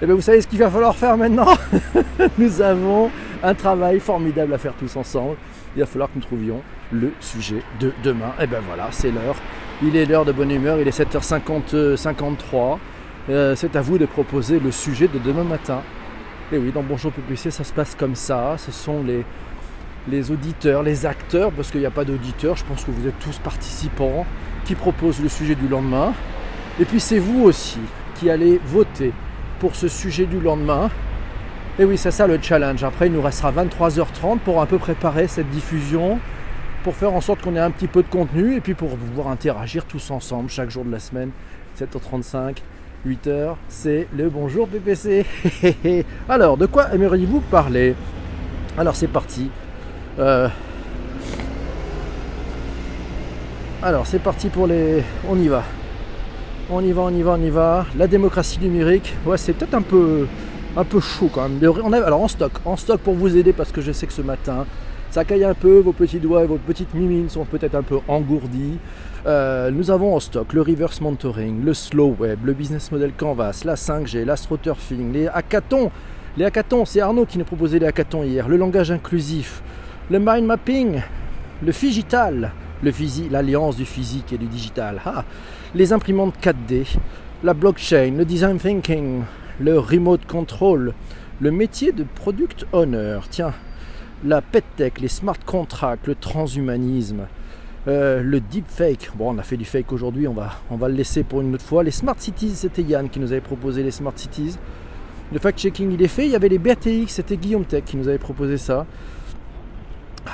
et 0.00 0.04
eh 0.04 0.06
bien 0.06 0.14
vous 0.14 0.20
savez 0.20 0.40
ce 0.40 0.46
qu'il 0.46 0.60
va 0.60 0.70
falloir 0.70 0.94
faire 0.94 1.16
maintenant 1.16 1.56
Nous 2.38 2.62
avons 2.62 3.10
un 3.42 3.52
travail 3.52 3.98
formidable 3.98 4.54
à 4.54 4.58
faire 4.58 4.74
tous 4.74 4.94
ensemble. 4.94 5.34
Il 5.74 5.80
va 5.80 5.86
falloir 5.86 6.08
que 6.08 6.14
nous 6.14 6.24
trouvions 6.24 6.62
le 6.92 7.10
sujet 7.18 7.64
de 7.80 7.92
demain. 8.04 8.28
Et 8.38 8.44
eh 8.44 8.46
bien 8.46 8.60
voilà, 8.64 8.86
c'est 8.92 9.10
l'heure. 9.10 9.34
Il 9.82 9.96
est 9.96 10.06
l'heure 10.06 10.24
de 10.24 10.30
bonne 10.30 10.52
humeur, 10.52 10.78
il 10.80 10.86
est 10.86 10.96
7h53. 10.96 11.96
53. 11.96 12.78
Euh, 13.30 13.56
c'est 13.56 13.74
à 13.74 13.80
vous 13.80 13.98
de 13.98 14.06
proposer 14.06 14.60
le 14.60 14.70
sujet 14.70 15.08
de 15.08 15.18
demain 15.18 15.42
matin. 15.42 15.82
Et 16.52 16.58
oui, 16.58 16.70
dans 16.72 16.84
Bonjour 16.84 17.10
PPC, 17.10 17.50
ça 17.50 17.64
se 17.64 17.72
passe 17.72 17.96
comme 17.96 18.14
ça. 18.14 18.54
Ce 18.56 18.70
sont 18.70 19.02
les, 19.02 19.24
les 20.08 20.30
auditeurs, 20.30 20.84
les 20.84 21.06
acteurs, 21.06 21.50
parce 21.50 21.72
qu'il 21.72 21.80
n'y 21.80 21.86
a 21.86 21.90
pas 21.90 22.04
d'auditeurs, 22.04 22.54
je 22.54 22.64
pense 22.64 22.84
que 22.84 22.92
vous 22.92 23.08
êtes 23.08 23.18
tous 23.18 23.38
participants, 23.38 24.24
qui 24.64 24.76
proposent 24.76 25.20
le 25.20 25.28
sujet 25.28 25.56
du 25.56 25.66
lendemain. 25.66 26.12
Et 26.78 26.84
puis 26.84 27.00
c'est 27.00 27.18
vous 27.18 27.42
aussi 27.42 27.80
qui 28.14 28.30
allez 28.30 28.60
voter 28.64 29.12
pour 29.58 29.74
ce 29.74 29.88
sujet 29.88 30.26
du 30.26 30.40
lendemain. 30.40 30.90
Et 31.78 31.84
oui, 31.84 31.96
c'est 31.96 32.10
ça 32.10 32.26
le 32.26 32.38
challenge. 32.40 32.82
Après, 32.82 33.06
il 33.06 33.12
nous 33.12 33.22
restera 33.22 33.52
23h30 33.52 34.38
pour 34.38 34.60
un 34.60 34.66
peu 34.66 34.78
préparer 34.78 35.28
cette 35.28 35.48
diffusion, 35.50 36.18
pour 36.82 36.94
faire 36.94 37.12
en 37.12 37.20
sorte 37.20 37.42
qu'on 37.42 37.54
ait 37.54 37.60
un 37.60 37.70
petit 37.70 37.86
peu 37.86 38.02
de 38.02 38.08
contenu 38.08 38.56
et 38.56 38.60
puis 38.60 38.74
pour 38.74 38.96
pouvoir 38.96 39.28
interagir 39.28 39.84
tous 39.84 40.10
ensemble 40.10 40.50
chaque 40.50 40.70
jour 40.70 40.84
de 40.84 40.90
la 40.90 40.98
semaine. 40.98 41.30
7h35, 41.78 42.56
8h, 43.06 43.54
c'est 43.68 44.08
le 44.16 44.28
bonjour 44.28 44.66
PPC. 44.66 45.24
Alors, 46.28 46.56
de 46.56 46.66
quoi 46.66 46.92
aimeriez-vous 46.92 47.40
parler? 47.42 47.94
Alors, 48.76 48.96
c'est 48.96 49.08
parti. 49.08 49.50
Euh, 50.18 50.48
alors, 53.80 54.08
c'est 54.08 54.18
parti 54.18 54.48
pour 54.48 54.66
les. 54.66 55.04
On 55.28 55.38
y 55.38 55.46
va. 55.46 55.62
On 56.70 56.84
y 56.84 56.92
va, 56.92 57.00
on 57.00 57.10
y 57.10 57.22
va, 57.22 57.32
on 57.32 57.40
y 57.40 57.48
va. 57.48 57.86
La 57.96 58.06
démocratie 58.06 58.58
numérique, 58.60 59.14
ouais, 59.24 59.38
c'est 59.38 59.54
peut-être 59.54 59.72
un 59.72 59.80
peu, 59.80 60.26
un 60.76 60.84
peu 60.84 61.00
chaud 61.00 61.30
quand 61.32 61.48
même. 61.48 61.72
On 61.82 61.94
a, 61.94 62.02
alors 62.02 62.20
en 62.20 62.28
stock, 62.28 62.52
en 62.66 62.76
stock 62.76 63.00
pour 63.00 63.14
vous 63.14 63.38
aider 63.38 63.54
parce 63.54 63.72
que 63.72 63.80
je 63.80 63.90
sais 63.90 64.06
que 64.06 64.12
ce 64.12 64.20
matin, 64.20 64.66
ça 65.10 65.24
caille 65.24 65.44
un 65.44 65.54
peu, 65.54 65.78
vos 65.78 65.94
petits 65.94 66.20
doigts 66.20 66.44
et 66.44 66.46
vos 66.46 66.58
petites 66.58 66.92
mimines 66.92 67.30
sont 67.30 67.46
peut-être 67.46 67.74
un 67.74 67.82
peu 67.82 68.00
engourdis. 68.06 68.76
Euh, 69.24 69.70
nous 69.70 69.90
avons 69.90 70.14
en 70.14 70.20
stock 70.20 70.52
le 70.52 70.60
reverse 70.60 71.00
mentoring, 71.00 71.64
le 71.64 71.72
slow 71.72 72.14
web, 72.18 72.40
le 72.44 72.52
business 72.52 72.92
model 72.92 73.12
canvas, 73.16 73.62
la 73.64 73.74
5G, 73.74 74.26
l'astroturfing, 74.26 75.10
les 75.10 75.26
hackathons. 75.26 75.90
Les 76.36 76.44
hackathons, 76.44 76.84
c'est 76.84 77.00
Arnaud 77.00 77.24
qui 77.24 77.38
nous 77.38 77.46
proposait 77.46 77.78
les 77.78 77.86
hackathons 77.86 78.24
hier. 78.24 78.46
Le 78.46 78.58
langage 78.58 78.90
inclusif, 78.90 79.62
le 80.10 80.18
mind 80.18 80.44
mapping, 80.44 81.00
le 81.64 81.72
digital, 81.72 82.52
le 82.82 82.92
l'alliance 83.30 83.76
du 83.76 83.86
physique 83.86 84.34
et 84.34 84.38
du 84.38 84.46
digital. 84.46 85.00
Ah, 85.06 85.24
les 85.74 85.92
imprimantes 85.92 86.34
4D, 86.42 86.96
la 87.44 87.54
blockchain, 87.54 88.14
le 88.16 88.24
design 88.24 88.58
thinking, 88.58 89.22
le 89.60 89.78
remote 89.78 90.24
control, 90.26 90.94
le 91.40 91.50
métier 91.50 91.92
de 91.92 92.04
product 92.04 92.66
owner, 92.72 93.20
tiens, 93.30 93.52
la 94.24 94.40
tech, 94.40 94.94
les 95.00 95.08
smart 95.08 95.38
contracts, 95.44 96.06
le 96.06 96.14
transhumanisme, 96.14 97.26
euh, 97.86 98.22
le 98.22 98.40
deepfake. 98.40 99.10
Bon, 99.14 99.34
on 99.34 99.38
a 99.38 99.42
fait 99.42 99.56
du 99.56 99.64
fake 99.64 99.92
aujourd'hui, 99.92 100.26
on 100.26 100.32
va, 100.32 100.54
on 100.70 100.76
va 100.76 100.88
le 100.88 100.94
laisser 100.94 101.22
pour 101.22 101.40
une 101.40 101.54
autre 101.54 101.64
fois. 101.64 101.82
Les 101.82 101.90
smart 101.90 102.16
cities, 102.18 102.54
c'était 102.54 102.82
Yann 102.82 103.08
qui 103.08 103.20
nous 103.20 103.30
avait 103.32 103.40
proposé 103.40 103.82
les 103.82 103.90
smart 103.90 104.14
cities. 104.16 104.56
Le 105.32 105.38
fact-checking, 105.38 105.92
il 105.92 106.02
est 106.02 106.08
fait. 106.08 106.24
Il 106.24 106.30
y 106.30 106.36
avait 106.36 106.48
les 106.48 106.58
BATX, 106.58 107.08
c'était 107.08 107.36
Guillaume 107.36 107.66
Tech 107.66 107.84
qui 107.84 107.98
nous 107.98 108.08
avait 108.08 108.18
proposé 108.18 108.56
ça. 108.56 108.86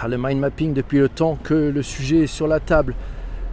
Ah, 0.01 0.09
le 0.09 0.16
mind 0.16 0.40
mapping, 0.40 0.73
depuis 0.73 0.99
le 0.99 1.09
temps 1.09 1.37
que 1.42 1.55
le 1.55 1.83
sujet 1.83 2.20
est 2.20 2.27
sur 2.27 2.47
la 2.47 2.61
table, 2.61 2.94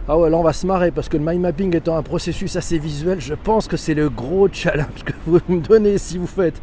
ah 0.08 0.18
ouais, 0.18 0.30
là 0.30 0.36
on 0.36 0.42
va 0.42 0.52
se 0.52 0.66
marrer 0.66 0.90
parce 0.90 1.08
que 1.08 1.16
le 1.16 1.24
mind 1.24 1.40
mapping 1.40 1.76
étant 1.76 1.96
un 1.96 2.02
processus 2.02 2.56
assez 2.56 2.78
visuel, 2.78 3.20
je 3.20 3.34
pense 3.34 3.68
que 3.68 3.76
c'est 3.76 3.94
le 3.94 4.08
gros 4.10 4.48
challenge 4.52 5.02
que 5.04 5.12
vous 5.26 5.40
me 5.48 5.60
donnez 5.60 5.96
si 5.98 6.18
vous 6.18 6.26
faites 6.26 6.60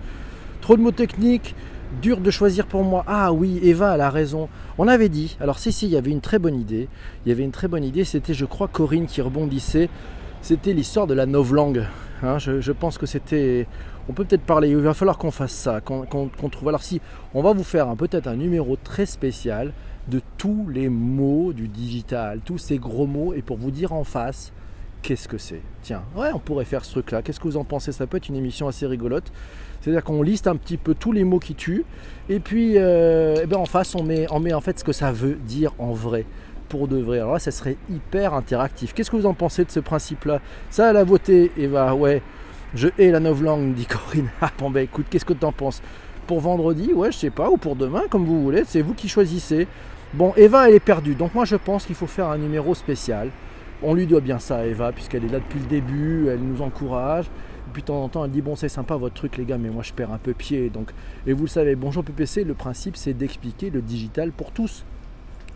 trop 0.62 0.76
de 0.76 0.82
mots 0.82 0.92
techniques, 0.92 1.56
dur 2.02 2.20
de 2.20 2.32
choisir 2.32 2.66
pour 2.66 2.84
moi. 2.84 3.04
Ah 3.08 3.32
oui, 3.32 3.60
Eva, 3.64 3.96
elle 3.96 4.02
a 4.02 4.10
raison. 4.10 4.50
On 4.78 4.88
avait 4.88 5.10
dit, 5.10 5.38
alors 5.40 5.58
si, 5.58 5.72
si, 5.72 5.88
il 5.88 5.92
y 5.92 5.98
avait 5.98 6.12
une 6.12 6.22
très 6.22 6.40
bonne 6.40 6.60
idée. 6.60 6.88
Il 7.26 7.30
y 7.30 7.32
avait 7.32 7.44
une 7.44 7.52
très 7.52 7.68
bonne 7.68 7.84
idée, 7.84 8.04
c'était, 8.04 8.34
je 8.34 8.46
crois, 8.46 8.68
Corinne 8.68 9.08
qui 9.08 9.22
rebondissait. 9.22 9.90
C'était 10.42 10.74
l'histoire 10.74 11.08
de 11.08 11.14
la 11.14 11.26
novlangue. 11.26 11.86
Hein, 12.24 12.38
je, 12.38 12.72
pense 12.72 12.98
que 12.98 13.06
c'était. 13.06 13.68
On 14.08 14.14
peut 14.14 14.26
peut-être 14.26 14.44
parler, 14.44 14.70
il 14.70 14.78
va 14.78 14.94
falloir 14.94 15.18
qu'on 15.18 15.32
fasse 15.32 15.52
ça, 15.52 15.82
qu'on 15.82 16.06
trouve. 16.52 16.68
Alors 16.68 16.84
si, 16.84 17.02
on 17.34 17.42
va 17.42 17.54
vous 17.54 17.64
faire 17.64 17.96
peut-être 17.96 18.28
un 18.28 18.36
numéro 18.36 18.76
très 18.76 19.06
spécial 19.06 19.72
de 20.08 20.22
tous 20.38 20.68
les 20.70 20.90
mots 20.90 21.54
du 21.54 21.68
digital, 21.68 22.40
tous 22.44 22.58
ces 22.58 22.78
gros 22.78 23.06
mots, 23.06 23.34
et 23.34 23.42
pour 23.42 23.58
vous 23.58 23.72
dire 23.72 23.94
en 23.94 24.04
face, 24.04 24.52
qu'est-ce 25.02 25.28
que 25.28 25.38
c'est? 25.38 25.62
Tiens, 25.82 26.04
ouais, 26.16 26.30
on 26.34 26.40
pourrait 26.40 26.66
faire 26.66 26.84
ce 26.84 26.92
truc-là. 26.92 27.22
Qu'est-ce 27.22 27.40
que 27.40 27.48
vous 27.48 27.58
en 27.58 27.64
pensez? 27.64 27.92
Ça 27.92 28.08
peut 28.08 28.18
être 28.18 28.30
une 28.30 28.36
émission 28.36 28.68
assez 28.68 28.86
rigolote. 28.86 29.32
C'est-à-dire 29.82 30.04
qu'on 30.04 30.22
liste 30.22 30.48
un 30.48 30.56
petit 30.56 30.78
peu 30.78 30.94
tous 30.94 31.12
les 31.12 31.24
mots 31.24 31.40
qui 31.40 31.56
tuent, 31.56 31.86
et 32.28 32.40
puis 32.40 32.74
euh, 32.78 33.40
eh 33.42 33.46
ben 33.46 33.58
en 33.58 33.66
face, 33.66 33.96
on 33.96 34.04
met, 34.04 34.26
on 34.30 34.40
met 34.40 34.54
en 34.54 34.62
fait 34.62 34.80
ce 34.80 34.84
que 34.84 34.92
ça 34.92 35.12
veut 35.12 35.36
dire 35.36 35.74
en 35.80 35.94
vrai 35.94 36.26
pour 36.70 36.88
de 36.88 36.98
vrai. 36.98 37.18
Alors 37.18 37.34
là, 37.34 37.40
ça 37.40 37.52
serait 37.52 37.78
hyper 37.90 38.34
interactif. 38.34 38.94
Qu'est-ce 38.94 39.12
que 39.12 39.18
vous 39.18 39.26
en 39.26 39.34
pensez 39.34 39.66
de 39.66 39.72
ce 39.72 39.80
principe-là? 39.80 40.40
Ça, 40.70 40.94
la 40.94 41.04
voté, 41.04 41.52
Eva, 41.58 41.96
ouais. 41.96 42.22
Je 42.76 42.88
hais 43.00 43.10
la 43.10 43.20
novlangue, 43.20 43.74
dit 43.74 43.88
Corinne. 43.88 44.30
Ah 44.42 44.52
bon, 44.58 44.70
ben 44.70 44.82
écoute, 44.82 45.08
qu'est-ce 45.10 45.26
que 45.26 45.34
tu 45.34 45.46
en 45.46 45.52
penses? 45.52 45.82
Pour 46.30 46.42
vendredi, 46.42 46.94
ouais, 46.94 47.12
je 47.12 47.18
sais 47.18 47.32
pas, 47.32 47.50
ou 47.50 47.58
pour 47.58 47.76
demain, 47.76 48.04
comme 48.08 48.24
vous 48.24 48.44
voulez, 48.44 48.62
c'est 48.64 48.84
vous 48.84 48.94
qui 48.94 49.10
choisissez. 49.10 49.68
Bon, 50.14 50.32
Eva, 50.38 50.70
elle 50.70 50.76
est 50.76 50.80
perdue. 50.80 51.16
Donc 51.16 51.34
moi, 51.34 51.44
je 51.44 51.56
pense 51.56 51.88
qu'il 51.88 51.96
faut 51.96 52.06
faire 52.06 52.28
un 52.28 52.38
numéro 52.38 52.76
spécial. 52.76 53.32
On 53.82 53.96
lui 53.96 54.06
doit 54.06 54.22
bien 54.22 54.38
ça, 54.38 54.64
Eva, 54.64 54.92
puisqu'elle 54.92 55.26
est 55.26 55.30
là 55.30 55.40
depuis 55.40 55.58
le 55.58 55.66
début, 55.66 56.28
elle 56.28 56.42
nous 56.42 56.62
encourage. 56.62 57.26
Et 57.26 57.72
puis 57.74 57.82
de 57.82 57.88
temps 57.88 58.04
en 58.04 58.10
temps, 58.10 58.24
elle 58.24 58.30
dit 58.30 58.44
Bon, 58.44 58.56
c'est 58.56 58.70
sympa 58.70 58.96
votre 58.96 59.16
truc, 59.16 59.38
les 59.38 59.44
gars, 59.46 59.58
mais 59.58 59.72
moi 59.72 59.82
je 59.82 59.92
perds 59.92 60.12
un 60.12 60.20
peu 60.20 60.36
pied. 60.36 60.70
Donc, 60.70 60.92
et 61.26 61.34
vous 61.34 61.46
le 61.46 61.50
savez, 61.50 61.74
bonjour 61.74 62.04
PPC, 62.04 62.44
le 62.44 62.54
principe 62.54 62.96
c'est 62.96 63.14
d'expliquer 63.14 63.72
le 63.72 63.82
digital 63.82 64.32
pour 64.32 64.52
tous. 64.52 64.86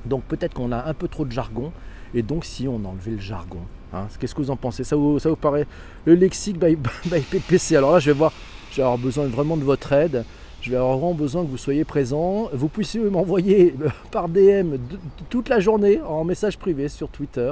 Donc 0.05 0.23
peut-être 0.23 0.55
qu'on 0.55 0.71
a 0.71 0.89
un 0.89 0.93
peu 0.95 1.07
trop 1.07 1.23
de 1.23 1.31
jargon. 1.31 1.71
Et 2.15 2.23
donc, 2.23 2.45
si 2.45 2.67
on 2.67 2.83
enlevait 2.83 3.12
le 3.12 3.19
jargon, 3.19 3.59
hein, 3.93 4.07
qu'est-ce 4.19 4.33
que 4.33 4.41
vous 4.41 4.49
en 4.49 4.55
pensez? 4.55 4.83
Ça 4.83 4.95
vous, 4.95 5.19
ça 5.19 5.29
vous 5.29 5.36
paraît 5.36 5.67
le 6.05 6.15
lexique 6.15 6.57
by, 6.57 6.75
by 7.05 7.19
PPC 7.19 7.75
Alors 7.75 7.91
là, 7.91 7.99
je 7.99 8.07
vais 8.09 8.17
voir, 8.17 8.33
je 8.71 8.77
vais 8.77 8.81
avoir 8.81 8.97
besoin 8.97 9.27
vraiment 9.27 9.55
de 9.55 9.63
votre 9.63 9.93
aide. 9.93 10.25
Je 10.63 10.69
vais 10.69 10.78
avoir 10.78 10.97
vraiment 10.97 11.13
besoin 11.13 11.43
que 11.43 11.49
vous 11.49 11.58
soyez 11.58 11.84
présent. 11.84 12.49
Vous 12.54 12.69
puissiez 12.69 13.02
m'envoyer 13.02 13.76
euh, 13.82 13.89
par 14.12 14.30
DM 14.30 14.78
toute 15.30 15.49
la 15.49 15.60
journée 15.60 15.99
en 15.99 16.23
message 16.23 16.58
privé 16.58 16.88
sur 16.88 17.10
Twitter. 17.10 17.52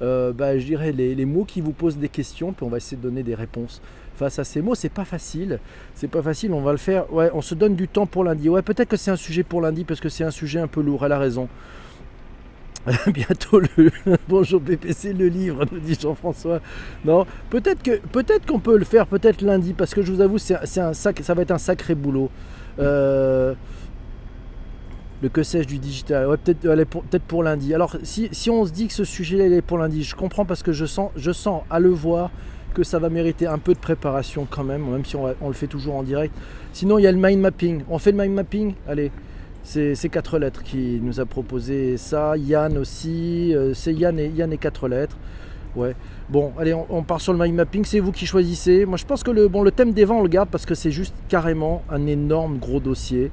Euh, 0.00 0.32
bah, 0.32 0.56
je 0.56 0.64
dirais 0.64 0.92
les, 0.92 1.24
mots 1.24 1.44
qui 1.44 1.60
vous 1.60 1.72
posent 1.72 1.96
des 1.96 2.08
questions, 2.08 2.52
puis 2.52 2.64
on 2.64 2.68
va 2.68 2.76
essayer 2.76 2.96
de 2.96 3.02
donner 3.02 3.24
des 3.24 3.34
réponses 3.34 3.82
face 4.14 4.38
à 4.38 4.44
ces 4.44 4.62
mots. 4.62 4.76
C'est 4.76 4.92
pas 4.92 5.04
facile, 5.04 5.58
c'est 5.96 6.06
pas 6.06 6.22
facile. 6.22 6.52
On 6.52 6.60
va 6.60 6.70
le 6.70 6.78
faire. 6.78 7.12
Ouais, 7.12 7.30
on 7.34 7.42
se 7.42 7.56
donne 7.56 7.74
du 7.74 7.88
temps 7.88 8.06
pour 8.06 8.22
lundi. 8.22 8.48
Ouais, 8.48 8.62
peut-être 8.62 8.90
que 8.90 8.96
c'est 8.96 9.10
un 9.10 9.16
sujet 9.16 9.42
pour 9.42 9.60
lundi 9.60 9.82
parce 9.82 9.98
que 9.98 10.08
c'est 10.08 10.22
un 10.22 10.30
sujet 10.30 10.60
un 10.60 10.68
peu 10.68 10.82
lourd. 10.82 11.04
Elle 11.04 11.12
a 11.12 11.18
raison. 11.18 11.48
Bientôt 13.06 13.60
le 13.60 13.90
bonjour 14.28 14.60
PPC 14.60 15.12
le 15.12 15.28
livre, 15.28 15.64
nous 15.70 15.78
dit 15.78 15.96
Jean-François. 16.00 16.60
Non, 17.04 17.26
peut-être 17.48 18.46
qu'on 18.46 18.58
peut 18.58 18.76
le 18.76 18.84
faire 18.84 19.06
peut-être 19.06 19.42
lundi 19.42 19.72
parce 19.72 19.94
que 19.94 20.02
je 20.02 20.12
vous 20.12 20.20
avoue 20.20 20.38
c'est 20.38 20.80
un 20.80 20.92
sac, 20.92 21.20
ça 21.22 21.34
va 21.34 21.42
être 21.42 21.52
un 21.52 21.58
sacré 21.58 21.94
boulot. 21.94 22.30
Euh, 22.80 23.54
le 25.22 25.28
que 25.28 25.44
sais-je 25.44 25.68
du 25.68 25.78
digital, 25.78 26.26
ouais, 26.26 26.36
peut-être 26.36 26.60
peut 26.60 27.18
pour 27.28 27.44
lundi. 27.44 27.72
Alors 27.72 27.96
si, 28.02 28.50
on 28.50 28.66
se 28.66 28.72
dit 28.72 28.88
que 28.88 28.94
ce 28.94 29.04
sujet-là 29.04 29.44
est 29.46 29.62
pour 29.62 29.78
lundi, 29.78 30.02
je 30.02 30.16
comprends 30.16 30.44
parce 30.44 30.64
que 30.64 30.72
je 30.72 30.84
sens, 30.84 31.12
je 31.14 31.30
sens 31.30 31.62
à 31.70 31.78
le 31.78 31.90
voir 31.90 32.32
que 32.74 32.82
ça 32.82 32.98
va 32.98 33.10
mériter 33.10 33.46
un 33.46 33.58
peu 33.58 33.74
de 33.74 33.78
préparation 33.78 34.44
quand 34.50 34.64
même, 34.64 34.90
même 34.90 35.04
si 35.04 35.14
on 35.14 35.46
le 35.46 35.54
fait 35.54 35.68
toujours 35.68 35.94
en 35.94 36.02
direct. 36.02 36.34
Sinon 36.72 36.98
il 36.98 37.02
y 37.02 37.06
a 37.06 37.12
le 37.12 37.18
mind 37.18 37.40
mapping. 37.40 37.84
On 37.88 37.98
fait 37.98 38.10
le 38.10 38.18
mind 38.18 38.34
mapping? 38.34 38.74
Allez, 38.88 39.12
c'est 39.62 40.08
quatre 40.08 40.38
lettres 40.38 40.62
qui 40.62 41.00
nous 41.02 41.20
a 41.20 41.26
proposé 41.26 41.96
ça. 41.96 42.36
Yann 42.36 42.76
aussi, 42.78 43.54
euh, 43.54 43.74
c'est 43.74 43.92
Yann 43.92 44.18
et, 44.18 44.28
Yann 44.28 44.52
et 44.52 44.58
quatre 44.58 44.88
lettres. 44.88 45.16
Ouais. 45.76 45.94
Bon, 46.28 46.52
allez, 46.58 46.74
on, 46.74 47.02
part 47.02 47.20
sur 47.20 47.32
le 47.32 47.38
mind 47.38 47.54
mapping. 47.54 47.84
C'est 47.84 48.00
vous 48.00 48.12
qui 48.12 48.26
choisissez. 48.26 48.84
Moi, 48.84 48.96
je 48.96 49.04
pense 49.04 49.22
que 49.22 49.30
le, 49.30 49.48
bon, 49.48 49.62
le 49.62 49.70
thème 49.70 49.92
des 49.92 50.04
vents, 50.04 50.18
on 50.18 50.22
le 50.22 50.28
garde 50.28 50.48
parce 50.50 50.66
que 50.66 50.74
c'est 50.74 50.90
juste 50.90 51.14
carrément 51.28 51.82
un 51.90 52.06
énorme 52.06 52.58
gros 52.58 52.80
dossier. 52.80 53.30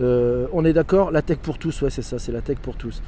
Euh, 0.00 0.46
on 0.52 0.64
est 0.64 0.72
d'accord 0.72 1.10
La 1.10 1.22
tech 1.22 1.38
pour 1.38 1.58
tous, 1.58 1.82
ouais, 1.82 1.90
c'est 1.90 2.02
ça, 2.02 2.18
c'est 2.18 2.32
la 2.32 2.40
tech 2.40 2.58
pour 2.58 2.76
tous. 2.76 3.02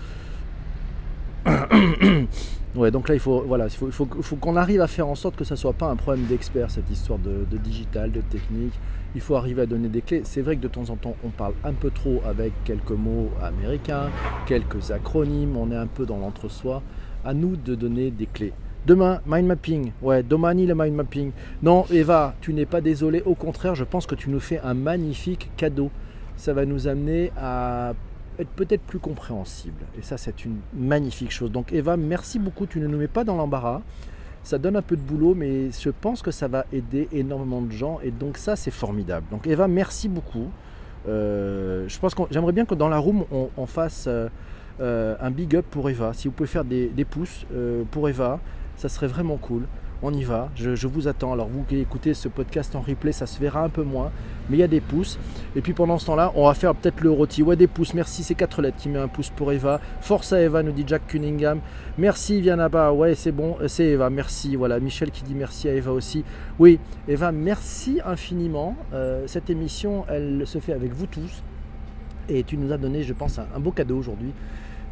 ouais, 2.75 2.91
donc 2.91 3.09
là, 3.09 3.15
il 3.15 3.21
faut, 3.21 3.43
voilà, 3.47 3.67
il 3.67 3.93
faut, 3.93 4.37
qu'on 4.37 4.57
arrive 4.57 4.81
à 4.81 4.87
faire 4.87 5.09
en 5.09 5.15
sorte 5.15 5.37
que 5.37 5.45
ça 5.45 5.57
soit 5.57 5.73
pas 5.73 5.87
un 5.87 5.97
problème 5.97 6.27
d'expert, 6.27 6.71
cette 6.71 6.91
histoire 6.91 7.19
de, 7.19 7.57
digital, 7.59 8.11
de 8.11 8.21
technique. 8.21 8.75
Il 9.15 9.21
faut 9.21 9.37
arriver 9.37 9.63
à 9.63 9.67
donner 9.67 9.89
des 9.89 10.03
clés. 10.03 10.23
C'est 10.25 10.43
vrai 10.43 10.57
que 10.57 10.61
de 10.61 10.69
temps 10.69 10.91
en 10.91 10.97
temps, 10.97 11.17
on 11.25 11.31
parle 11.31 11.55
un 11.65 11.73
peu 11.73 11.91
trop 11.91 12.23
avec 12.27 12.53
quelques 12.65 12.91
mots 12.91 13.31
américains, 13.43 14.11
quelques 14.47 14.91
acronymes, 14.91 15.57
on 15.57 15.71
est 15.71 15.77
un 15.77 15.87
peu 15.87 16.05
dans 16.05 16.19
l'entre-soi. 16.19 16.83
À 17.25 17.33
nous 17.35 17.57
de 17.57 17.75
donner 17.75 18.11
des 18.11 18.27
clés. 18.27 18.53
Demain, 18.87 19.21
mind 19.27 19.47
mapping. 19.47 19.93
Ouais, 20.01 20.23
Domani 20.23 20.65
le 20.65 20.75
mind 20.77 20.95
mapping. 20.95 21.33
Non, 21.61 21.87
Eva, 21.91 22.37
tu 22.41 22.53
n'es 22.53 22.67
pas 22.67 22.81
désolé. 22.81 23.21
Au 23.27 23.35
contraire, 23.35 23.75
je 23.75 23.83
pense 23.83 24.07
que 24.07 24.15
tu 24.15 24.31
nous 24.31 24.39
fais 24.39 24.61
un 24.61 24.75
magnifique 24.75 25.51
cadeau. 25.57 25.91
Ça 26.37 26.53
va 26.53 26.67
nous 26.67 26.87
amener 26.87 27.33
à 27.37 27.95
être 28.39 28.51
peut-être 28.51 28.83
plus 28.83 28.99
compréhensible. 28.99 29.85
Et 29.99 30.03
ça, 30.03 30.19
c'est 30.19 30.45
une 30.45 30.59
magnifique 30.75 31.31
chose. 31.31 31.51
Donc, 31.51 31.73
Eva, 31.73 31.97
merci 31.97 32.39
beaucoup. 32.39 32.67
Tu 32.67 32.81
ne 32.81 32.87
nous 32.87 32.99
mets 32.99 33.09
pas 33.09 33.25
dans 33.25 33.37
l'embarras. 33.37 33.83
Ça 34.43 34.59
donne 34.59 34.77
un 34.77 34.83
peu 34.83 34.97
de 34.97 35.01
boulot, 35.01 35.35
mais 35.35 35.71
je 35.73 35.91
pense 35.91 36.23
que 36.23 36.31
ça 36.31 36.47
va 36.47 36.67
aider 36.73 37.09
énormément 37.13 37.63
de 37.63 37.73
gens. 37.73 37.99
Et 38.03 38.11
donc, 38.11 38.37
ça, 38.37 38.57
c'est 38.57 38.71
formidable. 38.71 39.27
Donc, 39.31 39.47
Eva, 39.47 39.67
merci 39.67 40.09
beaucoup. 40.09 40.51
Euh, 41.09 41.89
j'aimerais 42.31 42.53
bien 42.53 42.65
que 42.65 42.75
dans 42.75 42.89
la 42.89 42.99
room, 42.99 43.25
on, 43.57 43.67
fasse 43.67 44.07
euh, 44.09 44.29
euh, 44.81 45.17
un 45.21 45.31
big 45.31 45.57
up 45.57 45.67
pour 45.71 45.89
Eva. 45.89 46.13
Si 46.13 46.29
vous 46.29 46.35
pouvez 46.35 46.49
faire 46.49 46.65
des 46.65 47.07
pouces 47.09 47.47
pour 47.91 48.09
Eva, 48.09 48.41
ça 48.77 48.89
serait 48.89 49.07
vraiment 49.07 49.37
cool. 49.37 49.65
On 50.03 50.13
y 50.13 50.25
va, 50.25 50.51
je, 50.55 50.87
vous 50.87 51.09
attends. 51.09 51.33
Alors 51.33 51.49
vous 51.49 51.63
qui 51.63 51.79
écoutez 51.79 52.13
ce 52.13 52.29
podcast 52.29 52.77
en 52.77 52.83
replay, 52.83 53.13
ça 53.13 53.27
se 53.27 53.41
verra 53.41 53.63
un 53.65 53.71
peu 53.71 53.83
moins, 53.83 54.13
mais 54.51 54.59
il 54.59 54.61
y 54.61 54.63
a 54.63 54.69
des 54.69 54.83
pouces. 54.83 55.19
Et 55.57 55.63
puis 55.63 55.73
pendant 55.73 55.99
ce 55.99 56.05
temps-là, 56.07 56.33
on 56.35 56.47
va 56.47 56.53
faire 56.53 56.75
peut-être 56.75 57.01
le 57.01 57.11
rôti. 57.11 57.43
Ouais, 57.43 57.57
des 57.57 57.67
pouces, 57.67 57.95
merci, 57.95 58.23
c'est 58.23 58.35
quatre 58.35 58.61
lettres 58.61 58.77
qui 58.77 58.91
met 58.91 58.99
un 58.99 59.09
pouce 59.09 59.31
pour 59.31 59.53
Eva. 59.53 59.81
Force 60.03 60.35
à 60.35 60.43
Eva, 60.43 60.63
nous 60.63 60.73
dit 60.73 60.85
Jack 60.87 61.07
Cunningham. 61.07 61.61
Merci 61.97 62.43
Vianaba, 62.43 62.93
ouais 62.93 63.15
c'est 63.15 63.33
bon, 63.33 63.57
euh, 63.63 63.69
c'est 63.69 63.85
Eva, 63.85 64.11
merci. 64.11 64.55
Voilà, 64.55 64.79
Michel 64.81 65.11
qui 65.11 65.23
dit 65.23 65.35
merci 65.35 65.67
à 65.67 65.73
Eva 65.73 65.93
aussi. 65.93 66.25
Oui, 66.59 66.79
Eva, 67.09 67.33
merci 67.33 68.01
infiniment. 68.05 68.77
Euh, 68.93 69.25
cette 69.27 69.49
émission, 69.49 70.05
elle 70.11 70.47
se 70.47 70.59
fait 70.59 70.75
avec 70.75 70.93
vous 70.93 71.07
tous. 71.07 71.43
Et 72.29 72.43
tu 72.43 72.59
nous 72.59 72.71
as 72.73 72.77
donné, 72.77 73.03
je 73.03 73.15
pense, 73.15 73.39
un 73.39 73.61
beau 73.61 73.71
cadeau 73.71 73.97
aujourd'hui. 73.97 74.33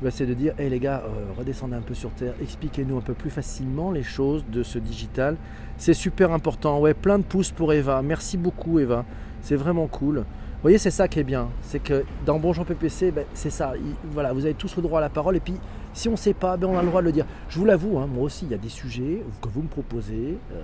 Bah, 0.02 0.10
c'est 0.10 0.26
de 0.26 0.34
dire 0.34 0.54
hé 0.58 0.68
les 0.68 0.80
gars, 0.80 1.04
euh, 1.06 1.32
redescendez 1.38 1.76
un 1.76 1.80
peu 1.80 1.94
sur 1.94 2.10
terre, 2.10 2.34
expliquez-nous 2.42 2.98
un 2.98 3.00
peu 3.00 3.14
plus 3.14 3.30
facilement 3.30 3.92
les 3.92 4.02
choses 4.02 4.44
de 4.48 4.62
ce 4.62 4.78
digital. 4.78 5.36
C'est 5.78 5.94
super 5.94 6.32
important. 6.32 6.80
Ouais, 6.80 6.94
plein 6.94 7.18
de 7.18 7.24
pouces 7.24 7.52
pour 7.52 7.72
Eva. 7.72 8.02
Merci 8.02 8.36
beaucoup, 8.36 8.80
Eva. 8.80 9.04
C'est 9.40 9.56
vraiment 9.56 9.86
cool. 9.86 10.24
voyez, 10.62 10.78
c'est 10.78 10.90
ça 10.90 11.06
qui 11.06 11.20
est 11.20 11.24
bien. 11.24 11.48
C'est 11.62 11.80
que 11.80 12.04
dans 12.26 12.38
Bonjour 12.38 12.64
PPC, 12.64 13.12
ben, 13.12 13.24
c'est 13.34 13.50
ça. 13.50 13.74
voilà, 14.10 14.32
vous 14.32 14.44
avez 14.44 14.54
tous 14.54 14.74
le 14.76 14.82
droit 14.82 14.98
à 14.98 15.02
la 15.02 15.10
parole. 15.10 15.36
Et 15.36 15.40
puis, 15.40 15.54
si 15.92 16.08
on 16.08 16.12
ne 16.12 16.16
sait 16.16 16.34
pas, 16.34 16.56
ben, 16.56 16.66
on 16.66 16.76
a 16.76 16.82
le 16.82 16.88
droit 16.88 17.00
de 17.00 17.06
le 17.06 17.12
dire. 17.12 17.26
Je 17.48 17.58
vous 17.58 17.64
l'avoue, 17.64 17.98
hein, 17.98 18.06
moi 18.06 18.24
aussi, 18.24 18.46
il 18.46 18.50
y 18.50 18.54
a 18.54 18.58
des 18.58 18.68
sujets 18.68 19.22
que 19.40 19.48
vous 19.48 19.62
me 19.62 19.68
proposez. 19.68 20.38
Euh, 20.52 20.62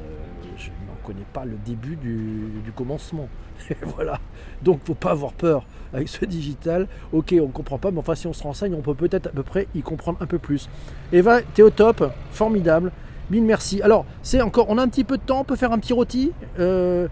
je 0.57 0.71
n'en 0.71 0.97
connais 1.05 1.27
pas 1.33 1.45
le 1.45 1.57
début 1.65 1.97
du, 1.97 2.73
commencement. 2.75 3.29
voilà. 3.95 4.19
Donc, 4.63 4.81
faut 4.85 4.95
pas 4.95 5.13
avoir 5.13 5.33
peur 5.33 5.65
avec 5.93 6.09
ce 6.09 6.25
digital. 6.25 6.87
Ok, 7.13 7.35
on 7.41 7.47
ne 7.47 7.53
comprend 7.53 7.79
pas, 7.79 7.91
mais 7.91 7.99
enfin, 7.99 8.15
si 8.15 8.27
on 8.27 8.33
se 8.33 8.43
renseigne, 8.43 8.75
on 8.75 8.83
peut 8.83 8.95
peut-être 8.95 9.27
à 9.27 9.31
peu 9.31 9.43
près 9.43 9.69
y 9.75 9.83
comprendre 9.83 10.19
un 10.21 10.27
peu 10.27 10.39
plus. 10.39 10.69
Eva, 11.13 11.41
es 11.41 11.63
au 11.63 11.71
top. 11.71 12.13
Formidable. 12.33 12.93
Mille 13.31 13.45
merci. 13.45 13.81
Alors, 13.83 14.07
c'est 14.23 14.41
encore, 14.41 14.67
on 14.69 14.79
a 14.79 14.83
un 14.83 14.89
petit 14.89 15.05
peu 15.05 15.17
de 15.17 15.23
temps, 15.23 15.41
on 15.41 15.45
peut 15.45 15.57
faire 15.57 15.73
un 15.73 15.79
petit 15.79 15.93
rôti. 15.93 16.33
Euh, 16.59 17.07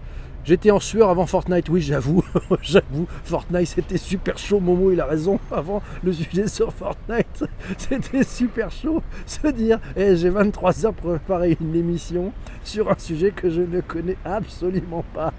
J'étais 0.45 0.71
en 0.71 0.79
sueur 0.79 1.09
avant 1.09 1.25
Fortnite, 1.25 1.69
oui 1.69 1.81
j'avoue, 1.81 2.23
j'avoue, 2.61 3.07
Fortnite 3.23 3.67
c'était 3.67 3.97
super 3.97 4.37
chaud, 4.37 4.59
Momo 4.59 4.91
il 4.91 5.01
a 5.01 5.05
raison, 5.05 5.39
avant 5.51 5.83
le 6.01 6.13
sujet 6.13 6.47
sur 6.47 6.73
Fortnite, 6.73 7.43
c'était 7.77 8.23
super 8.23 8.71
chaud, 8.71 9.03
se 9.25 9.47
dire, 9.49 9.79
eh, 9.97 10.15
j'ai 10.15 10.29
23 10.29 10.85
heures 10.85 10.93
pour 10.93 11.11
préparer 11.11 11.57
une 11.59 11.75
émission 11.75 12.31
sur 12.63 12.89
un 12.89 12.97
sujet 12.97 13.31
que 13.31 13.49
je 13.49 13.61
ne 13.61 13.81
connais 13.81 14.17
absolument 14.23 15.03
pas. 15.13 15.33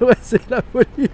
ouais 0.00 0.14
c'est 0.20 0.48
la 0.50 0.60
folie 0.60 1.10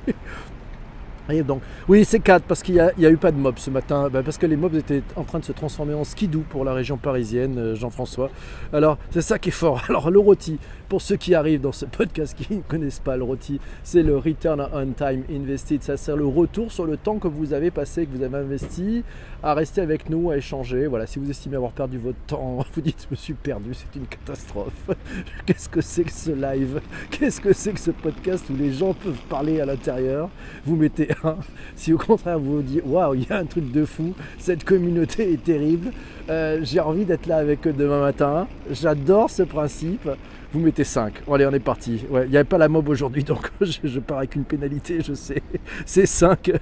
donc, 1.43 1.63
oui, 1.89 2.05
c'est 2.05 2.21
4 2.21 2.45
parce 2.45 2.63
qu'il 2.63 2.75
n'y 2.75 3.07
a, 3.07 3.11
eu 3.11 3.17
pas 3.17 3.33
de 3.33 3.37
mobs 3.37 3.59
ce 3.59 3.71
matin, 3.71 4.09
bah, 4.13 4.23
parce 4.23 4.39
que 4.39 4.47
les 4.47 4.57
mobs 4.57 4.75
étaient 4.75 5.03
en 5.17 5.25
train 5.25 5.39
de 5.39 5.45
se 5.45 5.53
transformer 5.53 5.95
en 5.95 6.05
skidoo 6.05 6.43
pour 6.49 6.65
la 6.65 6.73
région 6.73 6.97
parisienne, 6.97 7.59
euh, 7.59 7.75
Jean-François. 7.75 8.31
Alors, 8.73 8.99
c'est 9.11 9.23
ça 9.23 9.39
qui 9.39 9.51
est 9.51 9.53
fort. 9.53 9.83
Alors, 9.89 10.11
le 10.11 10.19
rôti, 10.19 10.59
pour 10.89 11.01
ceux 11.03 11.17
qui 11.17 11.35
arrivent 11.35 11.61
dans 11.61 11.73
ce 11.73 11.87
podcast 11.87 12.37
qui 12.37 12.55
ne 12.55 12.63
connaissent 12.63 12.99
pas 12.99 13.17
le 13.17 13.23
rôti, 13.23 13.61
c'est 13.85 14.03
le 14.03 14.17
Return 14.17 14.69
on 14.73 14.89
Time 14.89 15.23
Invested. 15.31 15.83
Ça 15.83 15.97
sert 15.97 16.17
le 16.17 16.27
retour 16.27 16.73
sur 16.73 16.85
le 16.85 16.97
temps 16.97 17.19
que 17.19 17.29
vous 17.29 17.53
avez 17.53 17.71
passé, 17.71 18.07
que 18.07 18.17
vous 18.17 18.23
avez 18.23 18.39
investi, 18.39 19.05
à 19.43 19.55
rester 19.55 19.81
avec 19.81 20.11
nous, 20.11 20.31
à 20.31 20.37
échanger. 20.37 20.87
Voilà, 20.87 21.07
si 21.07 21.19
vous 21.19 21.31
estimez 21.31 21.57
avoir 21.57 21.73
perdu 21.73 21.99
votre 21.99 22.19
temps, 22.27 22.65
vous 22.75 22.81
dites 22.81 23.07
je 23.09 23.15
me 23.15 23.17
suis 23.17 23.35
perdu, 23.35 23.73
c'est 23.73 23.99
une 23.99 24.07
catastrophe. 24.07 24.73
Qu'est-ce 25.47 25.69
que 25.69 25.81
c'est 25.81 26.05
que 26.05 26.13
ce 26.13 26.33
live? 26.33 26.81
Qu'est-ce 27.11 27.41
que 27.41 27.53
c'est 27.53 27.73
que 27.73 27.81
ce 27.81 27.91
podcast 27.91 28.45
où 28.51 28.57
les 28.57 28.73
gens 28.73 28.95
peuvent 28.95 29.23
parler 29.29 29.61
à 29.61 29.67
l'intérieur? 29.67 30.29
Vous 30.65 30.77
mettez 30.77 31.09
un. 31.25 31.37
Si 31.77 31.93
au 31.93 31.99
contraire 31.99 32.39
vous 32.39 32.57
vous 32.57 32.63
dites 32.63 32.83
waouh, 32.85 33.15
il 33.15 33.29
y 33.29 33.33
a 33.33 33.39
un 33.39 33.45
truc 33.45 33.71
de 33.71 33.85
fou, 33.85 34.15
cette 34.39 34.65
communauté 34.65 35.33
est 35.33 35.45
terrible, 35.45 35.93
euh, 36.29 36.61
j'ai 36.63 36.81
envie 36.81 37.05
d'être 37.05 37.27
là 37.27 37.37
avec 37.37 37.67
eux 37.67 37.73
demain 37.73 38.01
matin. 38.01 38.47
J'adore 38.71 39.31
ce 39.31 39.43
principe 39.43 40.09
vous 40.53 40.61
mettez 40.61 40.85
5. 40.85 41.23
allez, 41.33 41.47
on 41.47 41.53
est 41.53 41.61
parti. 41.61 42.05
Ouais, 42.11 42.25
il 42.25 42.31
n'y 42.31 42.37
avait 42.37 42.45
pas 42.45 42.59
la 42.59 42.69
mob 42.69 42.89
aujourd'hui, 42.89 43.25
donc 43.25 43.51
je, 43.61 43.99
pars 44.01 44.19
avec 44.19 44.35
une 44.35 44.45
pénalité, 44.45 45.01
je 45.01 45.15
sais. 45.15 45.43
C'est 45.87 46.07
5. 46.07 46.53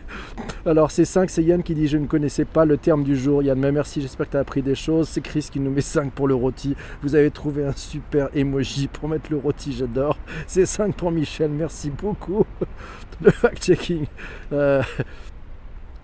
Alors, 0.67 0.91
c'est 0.91 1.05
5, 1.05 1.31
c'est 1.31 1.43
Yann 1.43 1.63
qui 1.63 1.75
dit 1.75 1.89
Je 1.89 1.97
ne 1.97 2.07
connaissais 2.07 2.45
pas 2.45 2.65
le 2.65 2.77
terme 2.77 3.05
du 3.05 3.17
jour. 3.17 3.43
Yann, 3.43 3.59
mais 3.59 3.73
merci, 3.73 4.01
j'espère 4.01 4.27
que 4.27 4.33
tu 4.33 4.37
as 4.37 4.41
appris 4.41 4.63
des 4.63 4.75
choses. 4.75 5.09
C'est 5.09 5.21
Chris 5.21 5.49
qui 5.51 5.61
nous 5.61 5.71
met 5.71 5.81
5 5.81 6.13
pour 6.13 6.29
le 6.29 6.35
rôti. 6.35 6.77
Vous 7.03 7.15
avez 7.15 7.31
trouvé 7.31 7.65
un 7.65 7.73
super 7.73 8.29
emoji 8.35 8.89
pour 8.89 9.09
mettre 9.09 9.31
le 9.31 9.39
rôti, 9.39 9.73
j'adore. 9.73 10.19
C'est 10.47 10.67
5 10.67 10.95
pour 10.95 11.11
Michel, 11.11 11.51
merci 11.51 11.91
beaucoup. 11.91 12.45
Le 13.21 13.33
fact-checking. 13.33 14.07
Euh, 14.53 14.81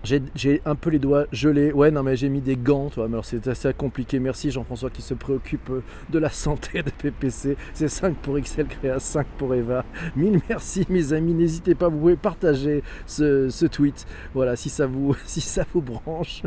j'ai 0.05 0.61
un 0.65 0.75
peu 0.75 0.89
les 0.89 0.99
doigts 0.99 1.25
gelés. 1.31 1.71
Ouais, 1.71 1.89
non, 1.91 2.03
mais 2.03 2.15
j'ai 2.15 2.29
mis 2.29 2.41
des 2.41 2.55
gants, 2.55 2.89
toi. 2.89 3.07
Mais 3.07 3.15
alors, 3.15 3.25
c'est 3.25 3.47
assez 3.47 3.73
compliqué. 3.73 4.19
Merci 4.19 4.51
Jean-François 4.51 4.89
qui 4.89 5.01
se 5.01 5.13
préoccupe 5.13 5.69
euh, 5.71 5.83
de 6.09 6.19
la 6.19 6.29
santé 6.29 6.83
de 6.83 6.91
PPC. 6.91 7.57
C'est 7.73 7.87
5 7.87 8.15
pour 8.17 8.39
XL 8.39 8.67
Créa, 8.67 8.99
5 8.99 9.25
pour 9.37 9.53
Eva. 9.55 9.83
Mille 10.15 10.39
merci, 10.47 10.85
mes 10.89 11.13
amis. 11.13 11.33
N'hésitez 11.33 11.75
pas, 11.75 11.89
vous 11.89 11.97
pouvez 11.97 12.15
partager 12.15 12.83
ce, 13.07 13.65
tweet. 13.65 14.05
Voilà, 14.33 14.55
si 14.55 14.69
ça 14.69 14.85
vous, 14.85 15.15
si 15.25 15.41
ça 15.41 15.65
vous 15.73 15.81
branche. 15.81 16.43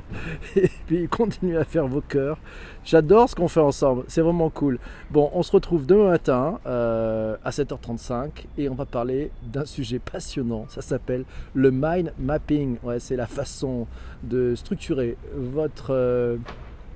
Et 0.57 0.71
puis, 0.87 1.09
continuez 1.09 1.57
à 1.57 1.65
faire 1.65 1.87
vos 1.89 2.01
cœurs. 2.01 2.39
J'adore 2.85 3.29
ce 3.29 3.35
qu'on 3.35 3.49
fait 3.49 3.61
ensemble, 3.61 4.05
c'est 4.09 4.23
vraiment 4.23 4.49
cool. 4.49 4.79
Bon, 5.11 5.31
on 5.35 5.43
se 5.43 5.53
retrouve 5.53 5.85
demain 5.85 6.11
matin 6.11 6.59
euh, 6.65 7.37
à 7.45 7.51
7h35 7.51 8.31
et 8.57 8.71
on 8.71 8.75
va 8.75 8.87
parler 8.87 9.31
d'un 9.43 9.67
sujet 9.67 9.99
passionnant. 9.99 10.65
Ça 10.69 10.81
s'appelle 10.81 11.25
le 11.53 11.71
mind 11.71 12.15
mapping. 12.19 12.77
Ouais, 12.83 12.99
c'est 12.99 13.17
la 13.17 13.27
façon 13.27 13.48
de 14.23 14.55
structurer 14.55 15.17
votre, 15.35 15.91
euh, 15.91 16.37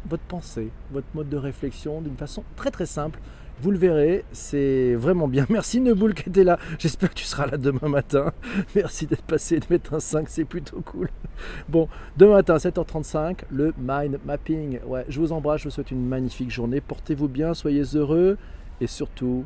votre 0.09 0.23
pensée, 0.25 0.69
votre 0.91 1.07
mode 1.15 1.29
de 1.29 1.37
réflexion 1.37 2.01
d'une 2.01 2.17
façon 2.17 2.45
très 2.57 2.71
très 2.71 2.87
simple 2.87 3.19
vous 3.63 3.71
le 3.71 3.79
verrez, 3.79 4.25
c'est 4.33 4.95
vraiment 4.95 5.29
bien. 5.29 5.47
Merci 5.51 5.81
Neboul 5.81 6.15
qui 6.15 6.29
était 6.29 6.43
là. 6.43 6.59
J'espère 6.81 7.11
que 7.11 7.15
tu 7.15 7.25
seras 7.25 7.47
là 7.47 7.57
demain 7.57 7.89
matin. 7.89 8.33
Merci 8.75 9.07
d'être 9.07 9.23
passé 9.23 9.61
de 9.61 9.67
mettre 9.71 9.95
un 9.95 10.01
5, 10.01 10.29
c'est 10.29 10.45
plutôt 10.45 10.81
cool. 10.81 11.09
Bon, 11.69 11.89
demain 12.17 12.35
matin, 12.35 12.57
7h35, 12.57 13.43
le 13.51 13.73
mind 13.79 14.19
mapping. 14.25 14.81
Ouais, 14.85 15.05
je 15.09 15.21
vous 15.21 15.31
embrasse, 15.33 15.61
je 15.61 15.65
vous 15.65 15.71
souhaite 15.71 15.93
une 15.93 16.05
magnifique 16.05 16.51
journée. 16.51 16.81
Portez-vous 16.81 17.29
bien, 17.29 17.55
soyez 17.55 17.83
heureux 17.95 18.37
et 18.81 18.89
surtout, 18.89 19.45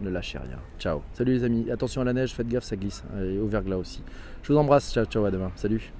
ne 0.00 0.10
lâchez 0.10 0.38
rien. 0.38 0.58
Ciao. 0.78 1.02
Salut 1.12 1.34
les 1.34 1.44
amis. 1.44 1.70
Attention 1.70 2.02
à 2.02 2.04
la 2.04 2.12
neige, 2.12 2.32
faites 2.32 2.48
gaffe, 2.48 2.64
ça 2.64 2.76
glisse. 2.76 3.04
Et 3.22 3.38
au 3.38 3.46
verglas 3.46 3.76
aussi. 3.76 4.02
Je 4.42 4.52
vous 4.52 4.58
embrasse. 4.58 4.92
Ciao, 4.92 5.04
ciao, 5.04 5.24
à 5.24 5.30
demain. 5.30 5.52
Salut. 5.56 5.92